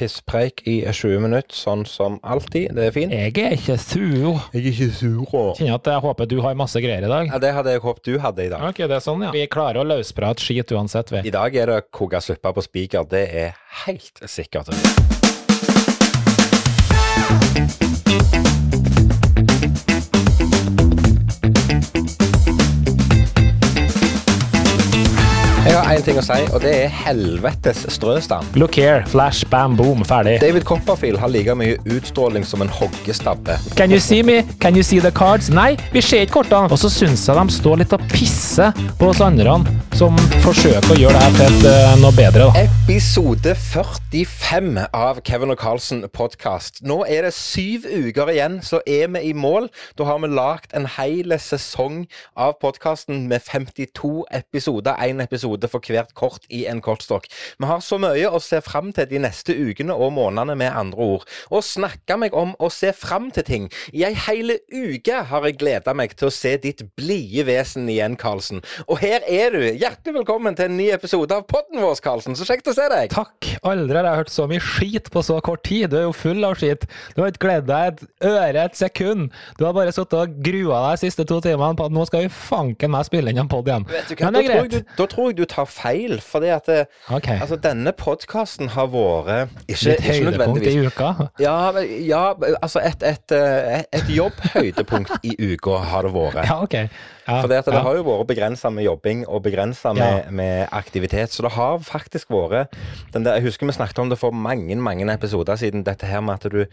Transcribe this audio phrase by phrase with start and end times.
[0.00, 2.72] pisspreik i 20 minutter, sånn som alltid.
[2.76, 3.12] Det er fint.
[3.12, 4.40] Jeg er ikke sur.
[4.54, 5.20] Jeg er ikke sur.
[5.58, 7.28] Kjenner at jeg håper du har masse greier i dag.
[7.34, 8.64] Ja, det hadde jeg håpet du hadde i dag.
[8.70, 9.34] Ok, det er sånn, ja.
[9.34, 11.24] Vi klarer å løsprate skit uansett, vi.
[11.28, 13.04] I dag er det koka suppe på spiker.
[13.10, 14.72] Det er helt sikkert.
[26.00, 28.56] Én ting å si, og det er helvetes strøstand.
[28.58, 30.38] Look here, flash, bam, boom, ferdig.
[30.40, 33.58] David Copperfield har like mye utstråling som en hoggestabbe.
[33.76, 34.40] Can you see me?
[34.62, 35.50] Can you see the cards?
[35.52, 36.70] Nei, vi ser ikke kortene.
[36.72, 39.58] Og så syns jeg de står litt og pisser på oss andre
[39.98, 42.64] som forsøker å gjøre det her til uh, noe bedre, da.
[42.64, 46.80] Episode 45 av Kevin og Carlsen podkast.
[46.86, 49.68] Nå er det syv uker igjen, så er vi i mål.
[49.98, 52.06] Da har vi lagd en hel sesong
[52.38, 54.96] av podkasten med 52 episoder.
[55.04, 57.26] Én episode for hvert kort i en kortstokk.
[57.60, 60.98] Vi har så mye å se fram til de neste ukene og månedene, med andre
[61.16, 61.26] ord.
[61.50, 63.68] Og snakke meg om å se fram til ting.
[63.92, 68.16] I ei hele uke har jeg gleda meg til å se ditt blide vesen igjen,
[68.20, 68.62] Karlsen.
[68.88, 69.60] Og her er du.
[69.80, 72.36] Hjertelig velkommen til en ny episode av podden vår, Karlsen.
[72.38, 73.10] Så kjekt å se deg.
[73.14, 73.50] Takk.
[73.66, 75.90] Aldri har jeg hørt så mye skit på så kort tid.
[75.92, 76.86] Du er jo full av skit.
[77.16, 79.30] Du har ikke gledet deg et øre et sekund.
[79.58, 82.24] Du har bare sittet og grua deg de siste to timene på at nå skal
[82.26, 83.86] vi fanken meg spille inn en pod igjen.
[83.90, 84.88] Vet du hva, Men det er da, tror jeg greit.
[84.90, 87.28] du, da tror jeg du tar feil, fordi at det, Ok.
[87.40, 91.10] altså, denne podkasten har vært ikke, Litt ikke nødvendigvis i uka.
[91.46, 91.56] ja,
[92.06, 92.24] ja,
[92.62, 96.44] altså et, et, eh, et jobbhøydepunkt i uka har det vært.
[96.46, 96.76] Ja, ok.
[97.30, 97.82] Ja, For det, at det ja.
[97.84, 101.30] har jo vært begrensa med jobbing og begrensa med, med aktivitet.
[101.30, 102.72] Så det har faktisk vært
[103.14, 105.84] den der, Jeg husker vi snakket om det for mange mange episoder siden.
[105.86, 106.64] Dette her med at du,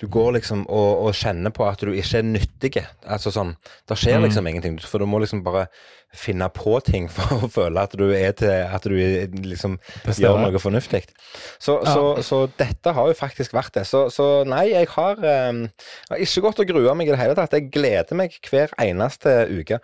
[0.00, 2.72] du går liksom og, og kjenner på at du ikke er nyttig.
[3.04, 3.56] Altså sånn
[3.88, 4.24] Det skjer Mm.
[4.24, 4.78] liksom ingenting.
[4.80, 5.66] For du må liksom bare
[6.16, 9.78] finne på ting for å føle at du er til At du liksom
[10.16, 11.04] gjør noe fornuftig.
[11.58, 13.86] Så, så, så dette har jo faktisk vært det.
[13.88, 17.20] Så, så nei, jeg har, eh, jeg har ikke gått og grua meg i det
[17.22, 17.56] hele tatt.
[17.56, 19.80] Jeg gleder meg hver eneste uke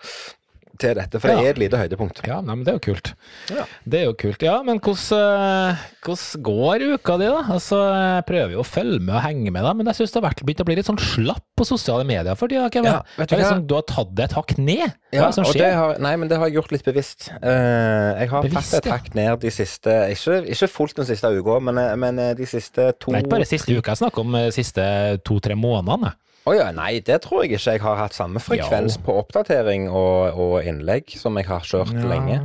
[0.80, 2.22] til dette, for det er et lite høydepunkt.
[2.28, 3.12] Ja, nei, men det er jo kult.
[3.52, 3.64] Ja.
[3.84, 4.44] Det er jo kult.
[4.46, 7.42] Ja, men hvordan, eh, hvordan går uka di, da?
[7.56, 10.22] Altså, jeg prøver jo å følge med og henge med, da, men jeg syns det
[10.22, 12.70] har begynt å bli litt sånn slapp på sosiale medier for tida.
[12.82, 14.96] Ja, du liksom, du har tatt det et hakk ned.
[15.12, 17.28] Hva er det som og det har, nei, men det har jeg gjort litt bevisst.
[17.36, 21.28] Eh, jeg har Bevisst, tatt et hakk ned de siste Ikke, ikke fullt den siste
[21.36, 24.24] uka, men, eh, men de siste to Det er ikke bare siste uka, jeg snakker
[24.24, 24.84] om de siste
[25.26, 26.14] to-tre månedene.
[26.42, 27.76] Å ja, nei, det tror jeg ikke.
[27.76, 29.04] Jeg har hatt samme frekvens Jo.
[29.06, 32.40] på oppdatering og, og innlegg som jeg har kjørt lenge.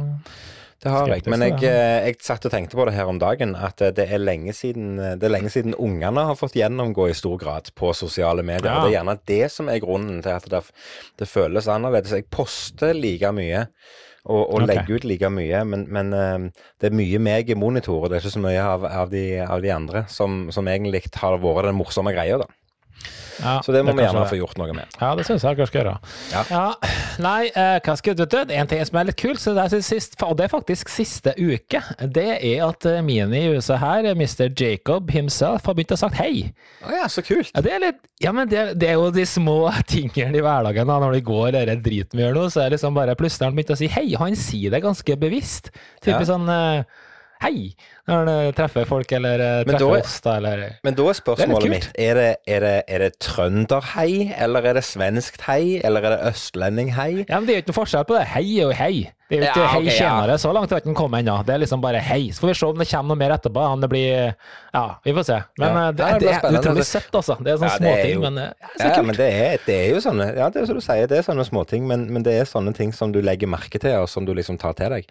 [0.78, 1.24] Det har jeg.
[1.34, 4.06] Men jeg, eh, jeg satt og tenkte på det her om dagen, at eh, det
[4.14, 8.46] er lenge siden Det lenge siden ungene har fått gjennomgå i stor grad på sosiale
[8.46, 8.70] medier.
[8.70, 8.76] Ja.
[8.78, 10.62] Og det er gjerne det som er grunnen til at det,
[11.18, 12.14] det føles annerledes.
[12.14, 13.66] Jeg poster like mye.
[14.28, 14.68] Og, og okay.
[14.74, 18.18] legger ut like mye, men, men eh, det er mye meg i monitor, og det
[18.18, 21.70] er ikke så mye av, av, de, av de andre som, som egentlig har vært
[21.72, 22.50] den morsomme greia, da.
[23.38, 24.30] Ja, Så det må vi er gjerne det.
[24.32, 24.96] få gjort noe med.
[24.98, 25.98] Ja, det syns jeg dere skal gjøre.
[26.34, 26.64] Ja.
[27.22, 29.84] Nei, eh, hva skal jeg du, En ting som er litt kult, så det er,
[29.86, 34.10] sist, og det er faktisk siste uke, det er at eh, Mini i huset her,
[34.18, 34.50] Mr.
[34.58, 36.48] Jacob himself, har begynt å sagt hei.
[36.82, 37.52] Å ja, så kult.
[37.54, 39.60] Ja, det er litt Ja, men det, det er jo de små
[39.94, 42.80] tingene i hverdagen, da, når det går den driten vi gjør nå, så er det
[42.80, 44.08] liksom bare plutselig han begynt å si hei.
[44.18, 45.70] Han sier det ganske bevisst.
[45.76, 46.10] Ja.
[46.10, 46.82] Typisk sånn eh,
[47.44, 47.74] hei,
[48.08, 51.66] når han treffer folk, eller eh, treffer da- oss, da, eller Men da er spørsmålet
[51.68, 56.02] er mitt er det, er, det, er det trønderhei, eller er det svenskt hei, eller
[56.08, 57.26] er det østlending hei?
[57.30, 58.26] Ja, men det er jo ikke noe forskjell på det.
[58.34, 58.96] Hei og hei.
[59.30, 60.38] Det er jo ikke Ja, hei tjenere ja.
[60.40, 61.34] Så langt har ikke den kommet ennå.
[61.46, 62.30] Det er liksom bare hei.
[62.32, 63.64] Så får vi se om det kommer noe mer etterpå.
[63.74, 64.36] Om det blir
[64.74, 65.38] Ja, vi får se.
[65.60, 65.88] Men Ja.
[65.88, 67.36] eh, det, Nei, det det er utrolig søtt, altså.
[67.44, 69.06] Det er sånne Ja, det er småting, jo- men eh, ja, så kult.
[69.08, 71.24] men det er, det er jo sånne Ja, det er som du sier, det er
[71.24, 74.24] sånne småting, men, men det er sånne ting som du legger merke til, og som
[74.26, 75.06] du liksom tar til deg.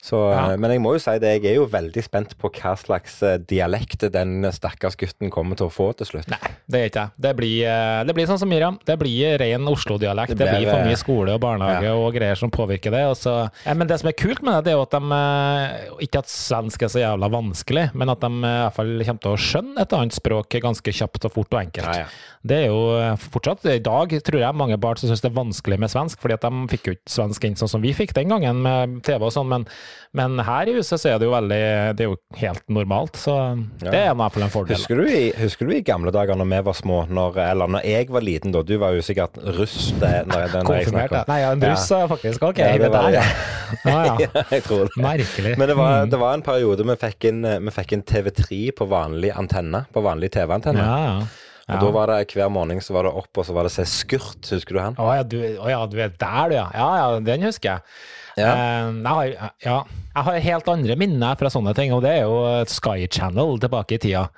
[0.00, 0.56] Så, Ja.
[0.56, 3.36] Men jeg må jo si det, jeg er jo veldig spent på hva slags eh,
[3.38, 6.28] dialekt den stakkars gutten kommer til å få til slutt.
[6.30, 6.38] Nei,
[6.70, 7.10] det er ikke jeg.
[7.18, 8.78] Det blir, eh, det blir sånn som Miriam.
[8.86, 10.36] Det blir ren Oslo-dialekt.
[10.36, 13.04] Det Det, blir, for eh, mye skole og barnehage og greier som påvirker det.
[13.10, 15.18] Og så, ja, men det som er kult med det, det er jo at de
[15.18, 18.92] eh, Ikke at svensk er så jævla vanskelig, men at de eh, i hvert fall
[19.08, 21.88] kommer til å skjønne et annet språk ganske kjapt og fort og enkelt.
[21.90, 22.37] Ja, ja.
[22.46, 25.36] Det er jo eh, fortsatt I dag tror jeg mange barn som syns det er
[25.38, 28.14] vanskelig med svensk, fordi at de fikk jo ikke svensk inn sånn som vi fikk
[28.14, 29.64] den gangen med TV og sånn, men,
[30.14, 31.58] men her i huset så er det jo veldig
[31.98, 33.34] Det er jo helt normalt, så
[33.82, 33.90] Ja.
[33.90, 34.76] det er i hvert fall en fordel.
[34.78, 37.86] Husker du, i, husker du i gamle dager når vi var små, når, eller når
[37.90, 41.24] jeg var liten da, du var jo sikkert russ det, når, når Konfirmert, ja.
[41.28, 42.62] Nei, ja, en russ er faktisk ok.
[42.62, 43.26] Ja, det var der, ja.
[43.84, 44.30] Ah, ja.
[44.38, 44.94] Ja, jeg tror det.
[45.02, 45.56] Merkelig.
[45.58, 46.10] Men det var, Mm.
[46.14, 50.00] det var en periode vi fikk inn, vi fikk inn TV3 på vanlig antenne, på
[50.04, 50.84] vanlig TV-antenne.
[50.84, 51.47] Ja, ja.
[51.68, 51.80] Og Ja.
[51.82, 54.40] da var det hver morgen så var det opp, og så var det se skurt,
[54.48, 54.94] husker du han?
[54.96, 56.68] Å ja, du, å ja, du er der, du, ja.
[56.72, 57.80] Ja, ja, den husker jeg.
[58.38, 58.52] Ja.
[58.54, 59.76] Eh, jeg, har, ja,
[60.14, 62.38] jeg har helt andre minner fra sånne ting, og det er jo
[62.72, 64.28] Sky Channel tilbake i tida.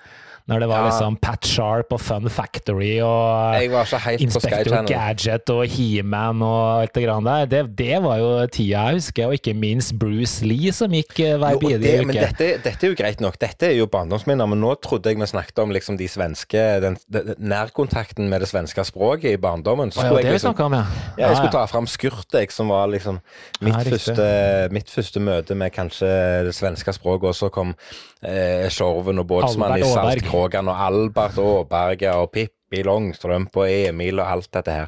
[0.51, 0.87] Når det var Ja.
[0.91, 7.05] liksom Pat Sharp og Fun Factory og Sky Inspector Gadget og He-Man og alt det
[7.07, 7.47] grann der.
[7.47, 11.37] Det, det var jo tida jeg husker, og ikke minst Bruce Lee som gikk eh,
[11.39, 12.07] hver og bidige uke.
[12.11, 13.39] men dette, dette er jo greit nok.
[13.41, 14.47] Dette er jo barndomsminner.
[14.51, 18.51] Men nå trodde jeg vi snakket om liksom de svenske den, den, nærkontakten med det
[18.51, 19.93] svenske språket i barndommen.
[19.95, 20.85] Så Å, ja, det jeg vi liksom snakket om, ja.
[21.17, 23.21] ja, jeg skulle ta fram Skurtek, som var liksom
[23.61, 24.27] mitt, første,
[24.75, 26.11] mitt første møte med kanskje
[26.49, 27.31] det svenske språket.
[27.31, 27.75] Og så kom
[28.23, 34.27] eh, Sjorven og båtsmann i Saltkråkan og Albert Aaberge og Pippi Longstrømpe og Emil og
[34.39, 34.87] alt dette her.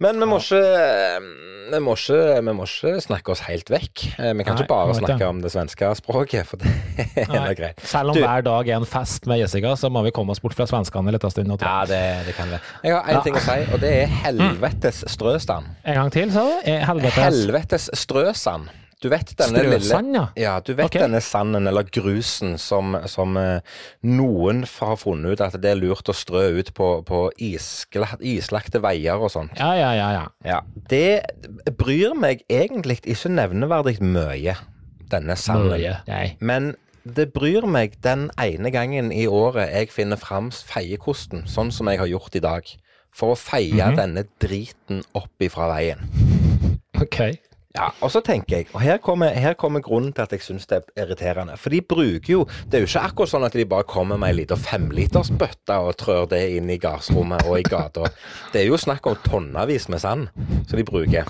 [0.00, 0.62] Men vi må ikke
[1.68, 4.04] vi må ikke, vi må ikke snakke oss helt vekk.
[4.16, 6.70] Eh, Vi kan Nei, ikke bare snakke om det svenske språket, for det
[7.18, 7.50] er Nei.
[7.58, 7.82] greit.
[7.84, 10.40] Selv om Du- hver dag er en fest med Jessica, så må vi komme oss
[10.40, 11.48] bort fra svenskene en liten stund.
[11.50, 11.68] nå, jeg.
[11.68, 12.60] Ja, det, det kan vi.
[12.88, 13.20] Jeg har én Ja.
[13.26, 15.66] ting å si, og det er helvetes strøsand.
[15.84, 16.56] En gang til, sa du?
[16.64, 18.68] Eh, Helvetes Helvetes strøsand.
[18.98, 20.22] Du vet denne Strøsand, lille ja.
[20.42, 21.04] Ja, du vet okay.
[21.04, 23.60] denne sanden, eller grusen, som, som eh,
[24.02, 29.22] noen har funnet ut at det er lurt å strø ut på, på islagte veier
[29.22, 29.54] og sånt.
[29.60, 30.08] Ja, ja, ja.
[30.16, 30.24] ja.
[30.42, 30.58] Ja.
[30.90, 34.56] Det bryr meg egentlig ikke nevneverdig mye,
[35.12, 35.76] denne sanden.
[35.76, 35.94] Møye.
[36.10, 36.26] Nei.
[36.40, 36.72] Men
[37.08, 42.02] det bryr meg den ene gangen i året jeg finner fram feiekosten, sånn som jeg
[42.02, 42.74] har gjort i dag.
[43.14, 43.96] For å feie Mhm.
[43.96, 46.02] denne driten opp ifra veien.
[47.00, 47.38] Ok.
[47.76, 50.64] Ja, og så tenker jeg, og her kommer, her kommer grunnen til at jeg syns
[50.70, 51.56] det er irriterende.
[51.60, 54.32] For de bruker jo Det er jo ikke akkurat sånn at de bare kommer med
[54.32, 58.08] ei lita femlitersbøtte og trør det inn i gardsrommet og i gata.
[58.54, 60.32] Det er jo snakk om tonnevis med sand
[60.64, 61.28] som de bruker.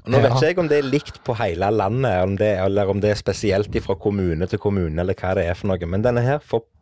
[0.00, 2.88] Og Nå vet ikke jeg om det er likt på hele landet, om det, eller
[2.88, 5.88] om det er spesielt fra kommune til kommune, eller hva det er for noe.
[5.92, 6.40] Men denne her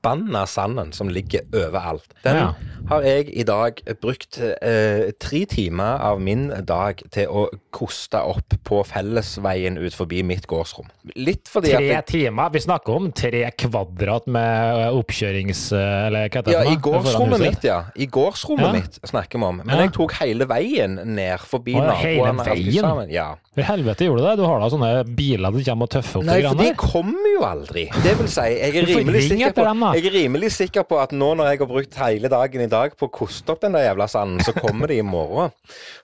[0.08, 2.54] forbanna sanden som ligger overalt, den Ja.
[2.88, 8.54] har jeg i dag brukt eh, tre timer av min dag til å koste opp
[8.64, 10.86] på fellesveien ut forbi mitt gårdsrom.
[11.16, 12.50] Litt fordi at Tre timer?
[12.50, 15.72] Vi snakker om tre kvadrat med oppkjørings...
[15.72, 16.52] Eller hva heter det?
[16.52, 17.82] ja, i gårdsrommet mitt, ja.
[17.96, 18.72] I gårdsrommet Ja.
[18.72, 19.56] mitt snakker vi om.
[19.64, 19.82] Men Ja.
[19.84, 23.10] jeg tok hele veien ned forbi Å, ja, hele veien?
[23.10, 23.34] Ja.
[23.58, 24.36] I helvete gjorde du det?
[24.38, 27.42] Du har da sånne biler du kommer og tøffer opp Nei, for de kommer jo
[27.44, 27.88] aldri.
[28.02, 29.64] Det vil si, jeg er rimelig sikker på.
[29.98, 32.92] Jeg er rimelig sikker på at nå når jeg har brukt hele dagen i dag
[32.94, 35.50] på å koste opp den der jævla sanden, så kommer de i morgen.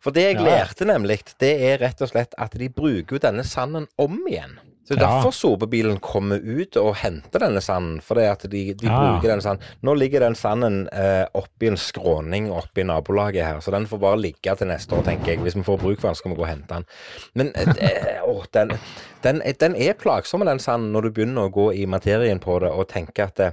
[0.03, 3.23] For det jeg Ja, lærte nemlig, det er rett og slett at de bruker jo
[3.23, 4.57] denne sanden om igjen.
[4.85, 4.99] Så.
[5.01, 8.03] Derfor sopebilen kommer ut og henter denne sanden.
[8.05, 8.99] For det at de, de Ja.
[8.99, 9.63] bruker den sanden.
[9.81, 14.19] Nå ligger den sanden eh, oppi en skråning oppi nabolaget her, så den får bare
[14.21, 15.41] ligge til neste år, tenker jeg.
[15.47, 16.85] Hvis vi får bruk for den, skal vi gå og hente den.
[17.35, 18.75] Men eh, å, den,
[19.25, 22.71] den, den er plagsom, den sanden, når du begynner å gå i materien på det
[22.71, 23.49] og tenke at det,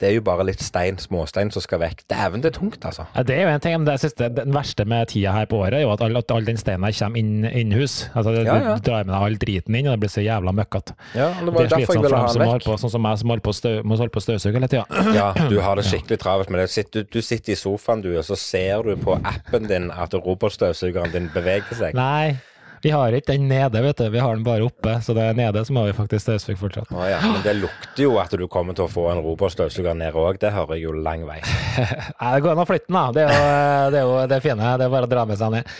[0.00, 2.02] det er jo bare litt stein, småstein som skal vekk.
[2.10, 3.04] Dæven, det er tungt, altså.
[3.14, 5.60] Ja, det er jo en ting, men det synes den verste med tida her på
[5.60, 8.08] året er jo at all, at all den steinen her kommer inn innhus.
[8.14, 8.74] Altså, det- Ja, ja.
[8.80, 10.96] Du drar med deg all driten inn, og det blir så jævla møkkete.
[11.14, 12.64] Ja, det var det derfor jeg ville ha den vekk.
[12.64, 14.86] på, sånn som meg, som holder på å må holde på å støvsuge hele tida.
[15.14, 16.70] Ja, du har det skikkelig travelt med det.
[16.70, 20.10] Sitt- Du, du sitter i sofaen, du, og så ser du på appen din at
[20.14, 21.94] robotstøvsugeren din beveger seg.
[21.94, 22.36] Nei,
[22.82, 24.06] vi har ikke den nede, vet du.
[24.14, 26.92] Vi har den bare oppe, så det er nede som har vi faktisk støvsuge fortsatt.
[26.96, 30.16] Å ja, men det lukter jo at du kommer til å få en robotstøvsuger ned
[30.16, 30.38] òg.
[30.40, 31.38] Det hører jeg jo lang vei.
[32.20, 33.04] Nei, det går an å flytte den, da.
[33.16, 34.72] Det er jo det, er jo det fine.
[34.80, 35.72] Det er bare å dra med seg ned.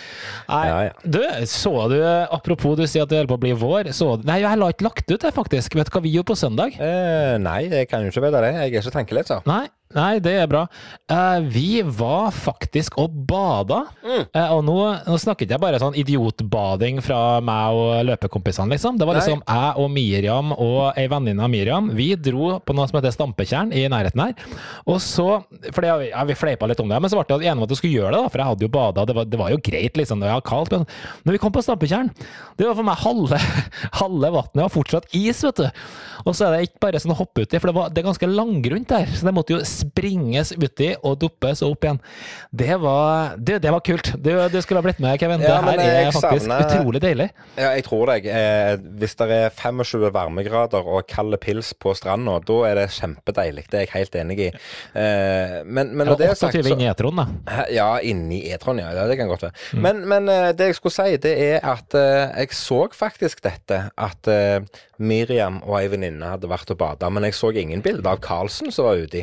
[0.50, 0.94] Nei, Ja, ja.
[1.16, 1.20] du,
[1.50, 1.98] så du
[2.30, 3.92] Apropos du sier at det holder på å bli vår.
[3.96, 5.74] Så, du- nei, jeg la ikke lagt ut det, faktisk.
[5.80, 6.76] Vet du hva vi gjorde på søndag?
[6.80, 8.52] Eh, nei, jeg kan jo ikke vite det.
[8.58, 9.42] Jeg er ikke tenkeleser.
[9.48, 9.64] Nei,
[9.96, 10.64] nei, det er bra.
[11.10, 13.82] Uh, vi var faktisk og bada.
[14.04, 14.24] Mm.
[14.34, 19.00] Uh, og nå, nå snakket jeg bare sånn idiotbading fra meg og løpekompisene, liksom.
[19.00, 19.24] Det var Nei.
[19.24, 21.90] liksom jeg og Miriam og ei venninne av Miriam.
[21.96, 24.36] Vi dro på noe som heter Stampetjern i nærheten her.
[24.86, 25.28] Og så
[25.70, 27.72] For det, ja, vi fleipa litt om det, men så ble vi enige om at
[27.74, 29.06] vi skulle gjøre det, da, for jeg hadde jo bada.
[29.08, 30.22] Det var, det var jo greit, liksom.
[30.22, 30.74] Det var kaldt.
[30.74, 30.86] Men
[31.26, 32.12] når vi kom på Stampetjern,
[32.58, 33.42] det var for meg halve,
[34.02, 35.84] halve vannet var fortsatt is, vet du.
[36.26, 38.08] Og så er det ikke bare sånn å hoppe uti, for det, var, det er
[38.10, 39.10] ganske langgrunt der.
[39.16, 42.00] Så det måtte jo springes uti og duppes og opp igjen.
[42.62, 44.12] Det var, det, det var kult.
[44.20, 45.42] Du, du skulle ha blitt med, Kevin.
[45.44, 47.28] Ja, det her er faktisk savner- utrolig deilig.
[47.56, 48.26] Ja, jeg tror deg.
[48.30, 53.66] Eh, hvis det er 25 varmegrader og kald pils på stranda, da er det kjempedeilig.
[53.70, 54.50] Det er jeg helt enig i.
[54.50, 57.64] Eh, men, men når det er sagt, 28 så inn i etroen, da.
[57.72, 58.90] Ja, inni E-tron, ja.
[59.10, 59.56] Det kan godt være.
[59.72, 59.82] Mm.
[59.86, 63.82] Men, men eh, det jeg skulle si, det er at eh, jeg så faktisk dette.
[64.00, 64.60] At eh,
[65.00, 67.08] Miriam og ei venninne hadde vært og bada.
[67.12, 69.22] Men jeg så ingen bilder av Karlsen som var uti.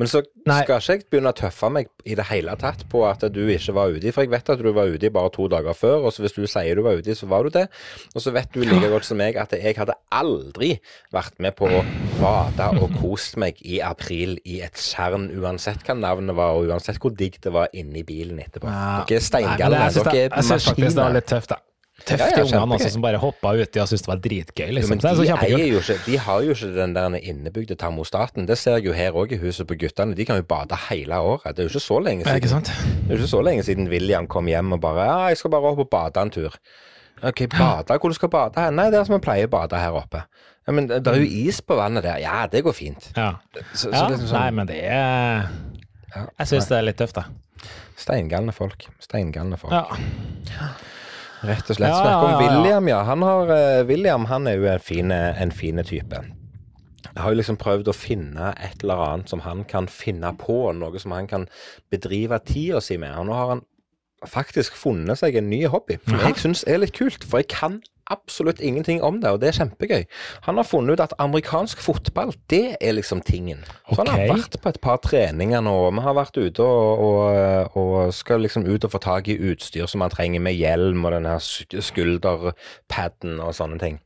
[0.00, 0.60] Men så Nei.
[0.64, 3.74] skal ikke jeg begynne å tøffe meg i det hele tatt på at du ikke
[3.76, 4.12] var uti.
[4.14, 6.42] For jeg vet at du var uti bare to dager før, og så hvis du
[6.50, 7.68] sier du var uti, så var du det.
[8.14, 10.74] Og så vet du like godt som meg at jeg hadde aldri
[11.14, 11.82] vært med på å
[12.20, 17.00] bade og kost meg i april i et tjern, uansett hva navnet var, og uansett
[17.02, 18.66] hvor digg det var inni bilen etterpå.
[19.08, 20.22] Dere er Nei, Dere er maskiner.
[20.22, 21.62] jeg syns faktisk det var litt tøft, da.
[22.10, 24.66] Ja, de ungene også, som bare hoppa uti og syntes det var dritgøy.
[24.66, 25.00] Jo, Liksom.
[25.00, 28.46] så de, jo ikke, de har jo ikke den der innebygde termostaten.
[28.48, 30.16] Det ser jeg jo her òg i huset på guttene.
[30.18, 31.56] De kan jo bade hele året.
[31.56, 32.64] Det er jo ikke så lenge siden.
[32.64, 35.54] Det er jo ikke så lenge siden William kom hjem og bare Ja, jeg skal
[35.54, 36.56] bare opp og bade en tur.
[37.22, 37.98] Ok, bade?
[37.98, 38.74] Hvor du skal bade hen?
[38.74, 40.24] Nei, er som vi pleier å bade her oppe.
[40.66, 42.18] Ja, men det er jo is på vannet der.
[42.22, 43.10] Ja, det går fint.
[43.16, 43.34] Ja.
[43.74, 44.08] Så, så ja.
[44.10, 45.48] liksom liksom Nei, sånn men det er
[46.38, 47.26] Jeg syns det er litt tøft, da.
[47.98, 48.86] Steingalne folk.
[49.02, 49.74] Steingalne folk.
[50.50, 50.70] Ja.
[51.42, 51.90] Rett og slett.
[51.90, 52.52] Ja, Snakk om ja, ja, ja.
[52.60, 53.00] William, ja.
[53.08, 56.22] Han, har, eh, William han er jo en fine, en fine type.
[57.12, 60.72] Jeg har jo liksom prøvd å finne et eller annet som han kan finne på,
[60.78, 61.48] noe som han kan
[61.92, 63.12] bedrive tida si med.
[63.18, 63.64] Og nå har han
[64.28, 66.30] faktisk funnet seg en ny hobby, som Jaha.
[66.30, 67.26] jeg syns er litt kult.
[67.26, 67.80] For jeg kan
[68.10, 70.04] absolutt ingenting om det, og det er kjempegøy.
[70.46, 73.62] Han har funnet ut at amerikansk fotball, det er liksom tingen.
[73.88, 77.76] Så han har vært på et par treninger nå, vi har vært ute og, og,
[77.78, 81.14] og skal liksom ut og få tak i utstyr som han trenger, med hjelm og
[81.14, 84.00] den her skulderpadden og sånne ting.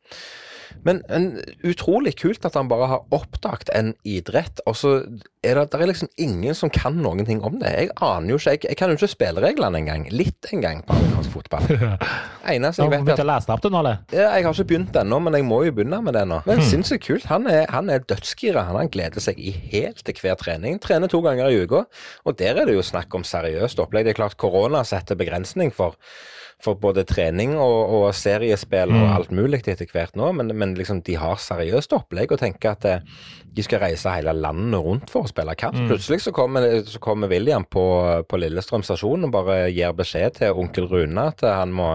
[0.85, 1.31] Men en,
[1.67, 4.93] utrolig kult at han bare har oppdaget en idrett, og så
[5.47, 7.71] er det, det er liksom ingen som kan noen ting om det.
[7.71, 10.07] Jeg aner jo ikke, jeg, jeg kan jo ikke spillereglene engang.
[10.11, 11.69] Litt engang på amerikansk fotball.
[12.57, 14.03] Eneste jeg vet er å lese opp, det nå, eller?
[14.15, 16.41] ja, jeg har ikke begynt ennå, men jeg må jo begynne med det nå.
[16.49, 17.29] Men sinnssykt kult.
[17.31, 18.67] Han er, han er dødsgira.
[18.69, 20.81] Han, han gleder seg i helt til hver trening.
[20.83, 21.85] Trener to ganger i uka.
[22.27, 24.07] Og der er det jo snakk om seriøst opplegg.
[24.07, 25.99] Det er klart korona setter begrensning for,
[26.63, 31.03] for både trening og, og seriespill og alt mulig etter hvert nå, men, men liksom
[31.05, 33.19] de har seriøst opplegg og tenker at eh,
[33.57, 35.77] de skal reise hele landet rundt for å spille kamp.
[35.89, 37.85] Plutselig så kommer, så kommer William på,
[38.29, 41.95] på Lillestrøm stasjon og bare gir beskjed til onkel Rune at han må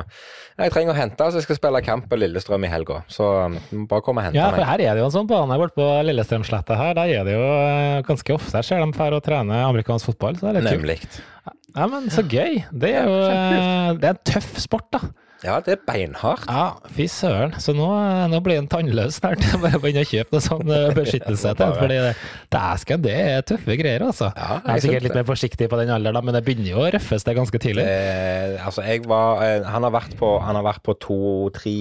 [0.58, 3.02] Jeg trenger å hente, så jeg skal spille kamp på Lillestrøm i helga.
[3.10, 3.58] Så um,
[3.90, 5.90] bare komme og hente Ja, for her er det jo en sånn bane borte på
[6.06, 6.96] Lillestrømsletta her.
[6.98, 10.38] Der er det jo eh, ganske ofte jeg ser dem drar og trener amerikansk fotball.
[10.38, 11.02] Så det er litt Nemlig.
[11.02, 11.22] kult.
[11.76, 12.62] Ja, men så gøy.
[12.72, 13.18] Det er jo
[14.00, 15.06] det er en tøff sport, da.
[15.42, 16.44] Ja, det er beinhardt.
[16.46, 17.56] Ja, fy søren.
[17.58, 17.88] Så nå,
[18.30, 19.42] nå blir han tannløs snart.
[19.64, 21.74] Bare begynne å kjøpe noe sånn eh, beskyttelse til.
[21.80, 22.12] Fordi det,
[22.54, 24.30] dæsken, det er tøffe greier, altså.
[24.38, 26.92] Ja, jeg er sikkert litt mer forsiktig på den alderen, men det begynner jo å
[26.94, 27.88] røffes det ganske tidlig.
[27.90, 31.20] Eh, altså, jeg var eh, Han har vært på, han har vært på to,
[31.58, 31.78] tre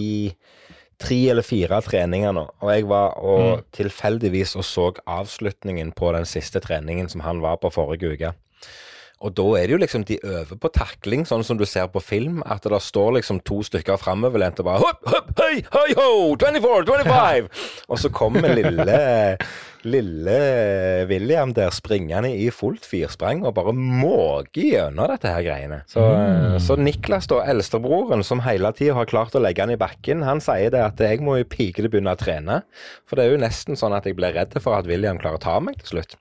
[1.00, 6.26] Tre eller fire treninger nå, og jeg var og tilfeldigvis og så avslutningen på den
[6.28, 8.32] siste treningen som han var på forrige uke.
[9.20, 12.00] Og da er det jo liksom de øver på takling, sånn som du ser på
[12.00, 12.38] film.
[12.48, 16.86] At det står liksom to stykker framoverlent og bare hopp, hopp, hei, hei, ho, 24,
[17.04, 17.50] 25!
[17.92, 18.96] Og så kommer lille,
[19.88, 25.80] lille William der springende i fullt firsprang og bare måker gjennom dette her greiene.
[25.90, 26.02] Så,
[26.62, 30.42] så Niklas, da, eldstebroren, som hele tida har klart å legge han i bakken, han
[30.44, 32.60] sier det at jeg må jo pikelig begynne å trene.
[33.08, 35.44] For det er jo nesten sånn at jeg blir redd for at William klarer å
[35.46, 36.16] ta meg til slutt.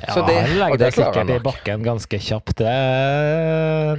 [0.00, 2.56] Ja, Så det- han legger det deg sikkert i bakken ganske kjapt.
[2.58, 2.72] Det,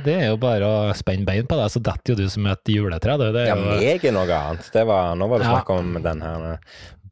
[0.06, 2.74] det er jo bare å spenne bein på deg, så detter jo du som et
[2.74, 3.18] juletre.
[3.22, 4.70] Det, Det Ja, meg er noe annet.
[4.74, 6.58] Det var, nå var det snakk om den her eh,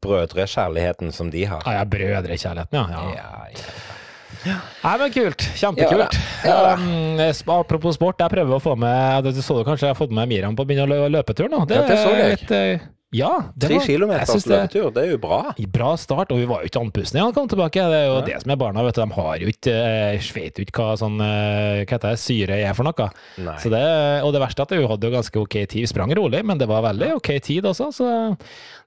[0.02, 1.64] brødrekjærligheten som de har.
[1.66, 2.86] Ah, ja, brødrekjærligheten, ja.
[2.90, 3.02] ja.
[3.16, 3.64] Ja,
[4.42, 4.56] ja.
[4.82, 5.44] Nei, men kult.
[5.54, 6.16] Kjempekult.
[6.42, 6.56] Ja.
[6.72, 6.72] Ja.
[6.74, 7.20] Um,
[7.54, 10.30] apropos sport, jeg prøver å få med Du så det kanskje jeg har fått med
[10.30, 11.62] Miriam på å begynne å løpe tur nå?
[11.70, 12.82] Det så er litt, eh,
[13.12, 15.40] ja, Tre kilometer løpetur, det er jo bra.
[15.72, 17.82] Bra start, og vi var jo ikke andpustne da han kom tilbake.
[17.92, 18.24] Det er jo Ja.
[18.26, 19.02] det som er barna, vet du.
[19.02, 22.58] De har jo ikke eh, vet jo ikke hva sånn eh, hva heter det, syre
[22.62, 23.08] er for noe.
[23.60, 23.82] Så det,
[24.24, 25.80] og det verste er at hun hadde jo ganske ok tid.
[25.82, 28.08] Vi sprang rolig, men det var veldig ok tid også, så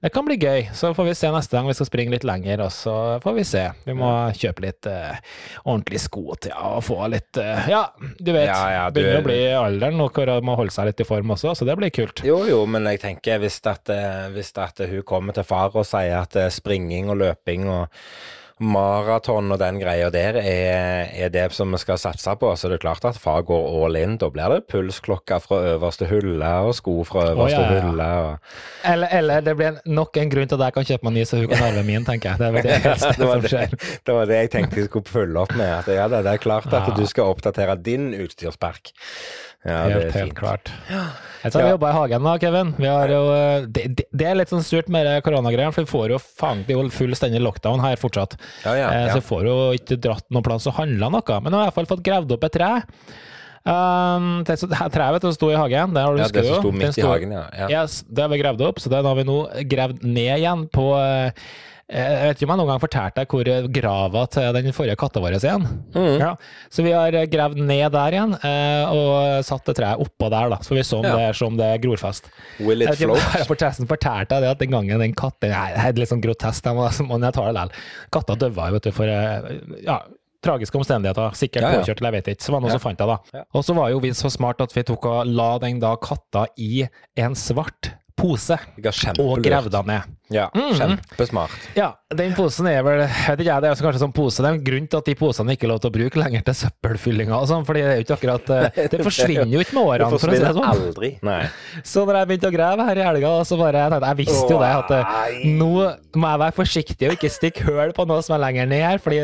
[0.02, 0.66] det kan bli gøy.
[0.76, 3.44] Så får vi se neste gang vi skal springe litt lenger, og så får vi
[3.48, 3.64] se.
[3.86, 5.14] Vi må kjøpe litt uh,
[5.64, 7.84] ordentlige sko til ja, og få litt uh, Ja,
[8.18, 8.50] du vet.
[8.50, 11.32] Ja, ja, du- begynner å bli alderen, og hvor må holde seg litt i form
[11.36, 12.22] også, så det blir kult.
[12.26, 15.86] Jo, jo, men jeg tenker hvis, at, eh, hvis at hun kommer til far og
[15.86, 17.86] sier at eh, springing og løping og
[18.56, 22.78] maraton og den greia der er, er det som vi skal satse på, så det
[22.78, 24.16] er klart at far går all in.
[24.16, 27.82] Da blir det pulsklokke fra øverste hylle og sko fra øverste ja, ja.
[27.84, 28.06] hylle.
[28.24, 28.38] Og,
[28.92, 31.40] Eller, eller det blir nok en grunn til at jeg kan kjøpe meg ny, så
[31.42, 32.40] hun kan arve min, tenker jeg.
[32.40, 35.12] Det er vel det eneste det, var det, det var det jeg tenkte jeg skulle
[35.18, 35.72] følge opp med.
[35.82, 38.94] At ja, det, er klart at du skal oppdatere din utstyrspark.
[39.66, 40.70] Ja, det Helt, helt klart.
[40.88, 41.70] Jeg har Ja.
[41.74, 42.74] jobba i hagen da, Kevin.
[42.78, 46.14] Vi har jo, eh, det, det, er litt sånn surt med koronagreiene, for vi får
[46.14, 48.36] jo faen det er jo fullstendig lockdown her fortsatt.
[48.64, 49.08] Ja, ja, Eh.
[49.12, 51.40] Så vi får jo ikke dratt noen plass og handla noe.
[51.40, 52.70] Men jeg har i hvert fall fått gravd opp et tre.
[53.66, 54.60] Um, det,
[54.94, 57.02] treet som sto i hagen, det har du ja, husker det som sto midt i
[57.02, 57.46] hagen, ja.
[57.50, 57.70] ja.
[57.82, 60.84] Yes, det har vi gravd opp, så den har vi nå gravd ned igjen på
[61.00, 61.48] eh,
[61.86, 64.96] Jeg vet ikke om jeg noen gang fortalte deg hvor eh, grava til den forrige
[64.98, 65.66] katta vår er.
[65.94, 66.16] Mm.
[66.18, 66.32] Ja,
[66.74, 70.50] så vi har eh, gravd ned der igjen, eh, og satt det treet oppå der,
[70.50, 70.58] da.
[70.66, 71.14] Så vi så om, Ja.
[71.14, 72.26] det, er, som det er gror fast.
[72.58, 73.22] Will it om float?
[73.38, 76.66] jeg fortalte jeg det at den gangen den katten Nei, det er litt sånn grotesk,
[76.66, 77.74] men jeg tar det likevel.
[78.18, 80.00] Katta døde jo, vet du, for eh, ja,
[80.42, 81.38] tragiske omstendigheter.
[81.38, 81.84] Sikkert Ja, ja.
[81.84, 82.46] påkjørt, eller jeg vet ikke.
[82.48, 82.78] Så var det noe Ja.
[82.80, 83.44] som fant jeg, da.
[83.54, 86.48] Og så var jo vi så smart at vi tok og la den da katta
[86.58, 86.82] i
[87.22, 88.56] en svart pose,
[89.20, 90.12] og gravde den ned.
[90.28, 90.72] Ja, mm.
[90.74, 91.54] kjempesmart.
[91.78, 94.56] Ja, den posen er vel vet ikke jeg, Det er kanskje sånn pose, det er
[94.56, 97.36] en grunn til at de posene ikke er lov til å bruke lenger til søppelfyllinga
[97.36, 100.08] og sånn, fordi det er jo ikke akkurat eh, Det forsvinner jo ikke med årene,
[100.10, 100.66] for å si det sånn.
[100.72, 101.12] aldri.
[101.26, 101.38] Nei.
[101.86, 104.50] Så når jeg begynte å grave her i helga, så bare jeg tenkte Jeg visste
[104.50, 105.70] jo det, at eh, nå
[106.16, 109.02] må jeg være forsiktig og ikke stikke høl på noe som er lenger ned her,
[109.04, 109.22] fordi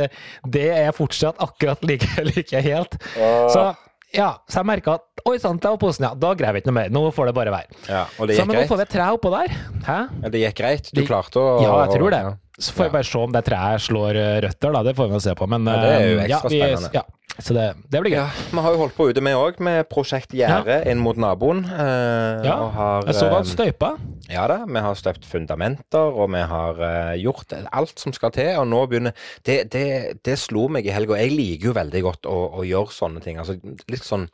[0.54, 2.94] det er fortsatt akkurat like, like helt.
[3.18, 3.72] Så
[4.14, 6.14] ja, så jeg merka at Oi sann, der var posen, ja.
[6.18, 6.88] Da greier vi ikke noe mer.
[6.90, 7.68] Nå får det bare være.
[7.86, 9.52] Ja, og det Så gikk men nå får vi et tre oppå der.
[9.86, 9.98] Hæ?
[10.24, 10.88] Ja, det gikk greit?
[10.96, 12.22] Du klarte å Ja, jeg tror det.
[12.58, 14.82] Så får vi bare se om det treet slår eh, røtter, da.
[14.82, 15.46] Det får vi se på.
[15.48, 16.90] Men Ja, det er jo ekstra ja, vi- spennende.
[16.98, 17.04] Ja,
[17.40, 18.18] så det, det blir gøy.
[18.20, 21.64] Ja, vi har jo holdt på ute vi òg, med prosjekt Gjerde inn mot naboen.
[21.64, 23.92] eh, Ja, har, Jeg så du hadde støypa.
[24.30, 28.52] Ja da, vi har støpt fundamenter, og vi har eh, gjort alt som skal til.
[28.60, 29.12] Og nå begynner
[29.44, 31.16] Det, det, det slo meg i helga.
[31.20, 33.38] Jeg liker jo veldig godt å, å gjøre sånne ting.
[33.40, 33.56] Altså
[33.88, 34.28] litt sånn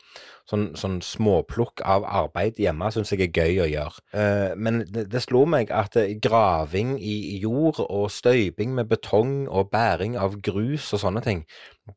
[0.48, 3.98] Sånn, sånn småplukk av arbeid hjemme syns jeg er gøy å gjøre.
[4.16, 9.42] Eh, men det, det slo meg at eh, graving i jord og støyping med betong
[9.52, 11.42] og bæring av grus og sånne ting,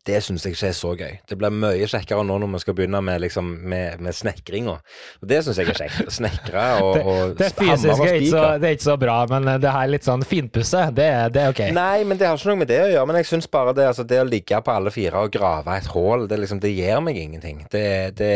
[0.08, 1.16] det syns jeg ikke er så gøy.
[1.30, 4.78] Det blir mye kjekkere nå når vi skal begynne med, liksom, med, med snekringa.
[5.22, 6.12] Og Det syns jeg er kjekt.
[6.18, 8.58] Snekre og, og hammer og er spiker.
[8.62, 11.54] det er ikke så bra, men eh, det her litt sånn finpusse, det, det er
[11.54, 11.64] ok.
[11.76, 13.08] Nei, men det har ikke noe med det å gjøre.
[13.10, 15.90] Men jeg syns bare det, altså, det å ligge på alle fire og grave et
[15.94, 17.64] hull, det, liksom, det gir meg ingenting.
[17.72, 17.86] Det,
[18.20, 18.32] det,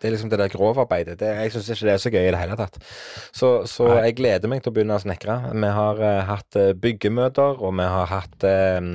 [0.00, 1.18] det er liksom det der grovarbeidet.
[1.20, 2.78] Det, jeg syns ikke det er så gøy i det hele tatt.
[3.34, 5.40] Så, så jeg gleder meg til å begynne å snekre.
[5.54, 8.94] Vi har uh, hatt eh, byggemøter, og vi har hatt uh,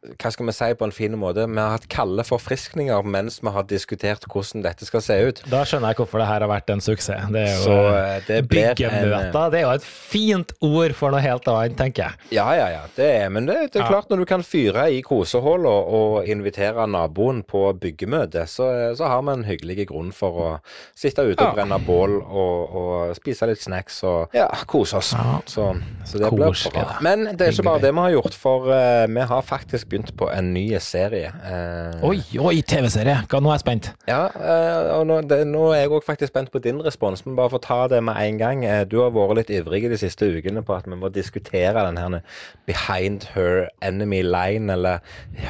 [0.00, 1.44] hva skal vi si på en fin måte?
[1.44, 5.42] Vi har hatt kalde forfriskninger mens vi har diskutert hvordan dette skal se ut.
[5.52, 7.26] Da skjønner jeg hvorfor det her har vært en suksess.
[7.34, 11.12] Det er jo Så eh, eh, det Byggemøter, det er jo et fint ord for
[11.12, 12.30] noe helt annet, tenker jeg.
[12.38, 12.80] Ja, ja, ja.
[12.96, 13.90] Det er, men det, det er Ja.
[13.90, 19.20] klart når du kan fyre i kosehull og, invitere naboen på byggemøte, så, så har
[19.26, 20.48] vi en hyggelig grunn for å
[20.96, 21.52] sitte ute og Ja.
[21.58, 25.12] brenne bål og, og spise litt snacks og ja, kose oss.
[25.12, 25.40] Ja.
[25.44, 25.68] Så,
[26.08, 26.88] så det blir bra.
[27.04, 30.12] Men det er ikke bare det vi har gjort, for uh, vi har faktisk begynt
[30.16, 31.28] på en ny serie.
[31.44, 33.18] Eh, Oi, oi, TV-serie!
[33.30, 33.90] Nå er jeg spent.
[34.08, 37.36] Ja, eh, og nå, det, nå er jeg òg faktisk spent på din respons, men
[37.38, 38.64] bare for å ta det med en gang.
[38.64, 41.98] eh, Du har vært litt ivrig de siste ukene på at vi må diskutere den
[42.00, 42.20] her
[42.66, 44.98] Behind Her Enemy Line, eller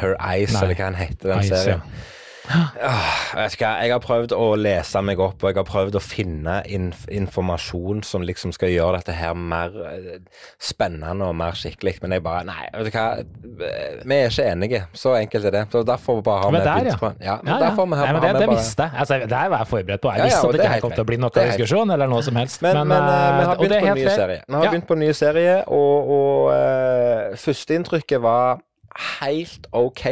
[0.01, 0.63] Her Eyes, Nei.
[0.65, 1.81] eller hva den heter, den Ice, serien.
[1.85, 2.09] Ah,
[2.51, 6.03] vet du hva, Jeg har prøvd å lese meg opp, og jeg har prøvd å
[6.03, 10.21] finne inf informasjon som liksom skal gjøre dette her mer eh,
[10.61, 13.07] spennende og mer skikkelig, men jeg bare Nei, vet du hva.
[13.21, 14.83] eh, Vi er ikke enige.
[14.97, 15.65] Så enkelt er det.
[15.73, 16.99] Så derfor bare har vi begynt ja.
[17.01, 17.71] på Ja, men Ja, ja.
[17.75, 18.97] har Nei, men det, det bare visste jeg.
[19.05, 20.15] Altså, det her var jeg forberedt på.
[20.17, 22.63] Jeg visste at det ikke kom til å bli noe diskusjon eller noe som helst.
[22.65, 24.41] Men, men, eh, vi har begynt på en ny serie.
[24.47, 28.61] Vi har begynt på en ny serie, og, og uh, førsteinntrykket var
[29.21, 30.05] helt OK.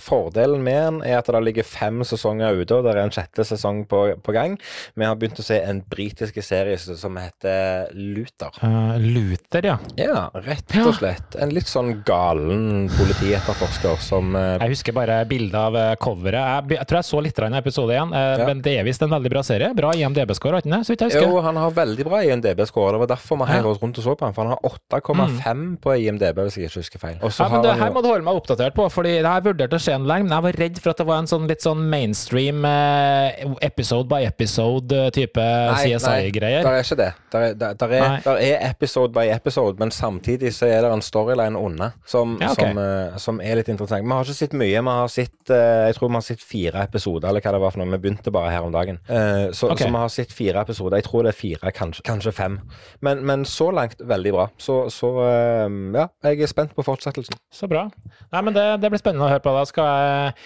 [0.00, 3.44] Fordelen med den er at det ligger fem sesonger ute, og det er en sjette
[3.46, 4.56] sesong på, på gang.
[4.98, 8.54] Vi har begynt å se en britisk serie som heter Luther.
[8.62, 9.76] Uh, Luther, ja.
[10.00, 11.36] Ja, rett og slett.
[11.42, 16.40] En litt sånn galen politietterforsker som uh, Jeg husker bare bildet av eh, coveret.
[16.40, 18.46] Jeg, jeg tror jeg så litt av episode igjen, uh, Ja.
[18.48, 19.72] men det er visst en veldig bra serie.
[19.76, 20.80] Bra IMDb-score, har ikke det?
[20.86, 21.28] Så vidt jeg husker.
[21.28, 22.94] Jo, han har veldig bra IMDb-score.
[22.96, 24.36] Det var derfor vi heiv oss rundt og så på han.
[24.36, 27.20] For han har 8,5 på IMDb, hvis jeg ikke husker feil.
[27.22, 30.26] Ja, men det her må du holde meg oppdatert på, fordi jeg her vurdert lenge,
[30.26, 34.08] men jeg var redd for at det var en sånn litt sånn mainstream eh, episode
[34.10, 35.46] by episode-type
[35.82, 36.62] CSI-greier.
[36.62, 37.10] Det er ikke det.
[37.32, 40.92] Der er, der, der, er, der er episode by episode, men samtidig så er det
[40.92, 42.70] en storyline unna som, Ja, okay.
[42.72, 44.04] som, eh, som er litt interessant.
[44.04, 44.82] Vi har ikke sett mye.
[44.82, 47.74] Vi har sett eh, jeg tror vi har sett fire episoder, eller hva det var
[47.74, 47.92] for noe.
[47.96, 49.00] Vi begynte bare her om dagen.
[49.08, 49.86] Eh, så, okay.
[49.86, 51.00] så vi har sett fire episoder.
[51.00, 52.58] Jeg tror det er fire, kanskje, kanskje fem.
[53.00, 54.48] Men, men så langt veldig bra.
[54.60, 57.38] Så, så eh, ja, jeg er spent på fortsettelsen.
[57.52, 57.86] Så bra.
[58.32, 59.54] Nei, men det, det blir spennende å høre på.
[59.56, 60.36] Da skal jeg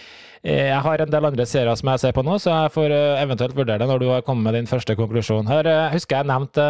[0.46, 2.92] eh, Jeg har en del andre serier som jeg ser på nå, så jeg får
[2.94, 5.48] eh, eventuelt vurdere det når du har kommet med din første konklusjon.
[5.50, 6.66] Her eh, husker jeg nevnte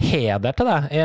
[0.00, 1.02] Heder til deg i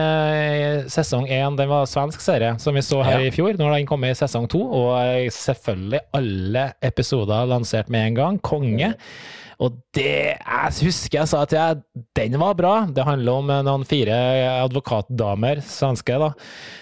[0.93, 1.57] sesong én.
[1.59, 3.27] Den var svensk serie som vi så her Ja.
[3.27, 3.57] i fjor.
[3.59, 8.39] Nå har den kommet i sesong to, og selvfølgelig alle episoder lansert med en gang.
[8.39, 8.93] Konge.
[9.63, 11.81] Og det Jeg husker jeg sa at jeg,
[12.17, 12.73] den var bra.
[12.91, 14.15] Det handler om eh, noen fire
[14.65, 16.31] advokatdamer, svenske, da,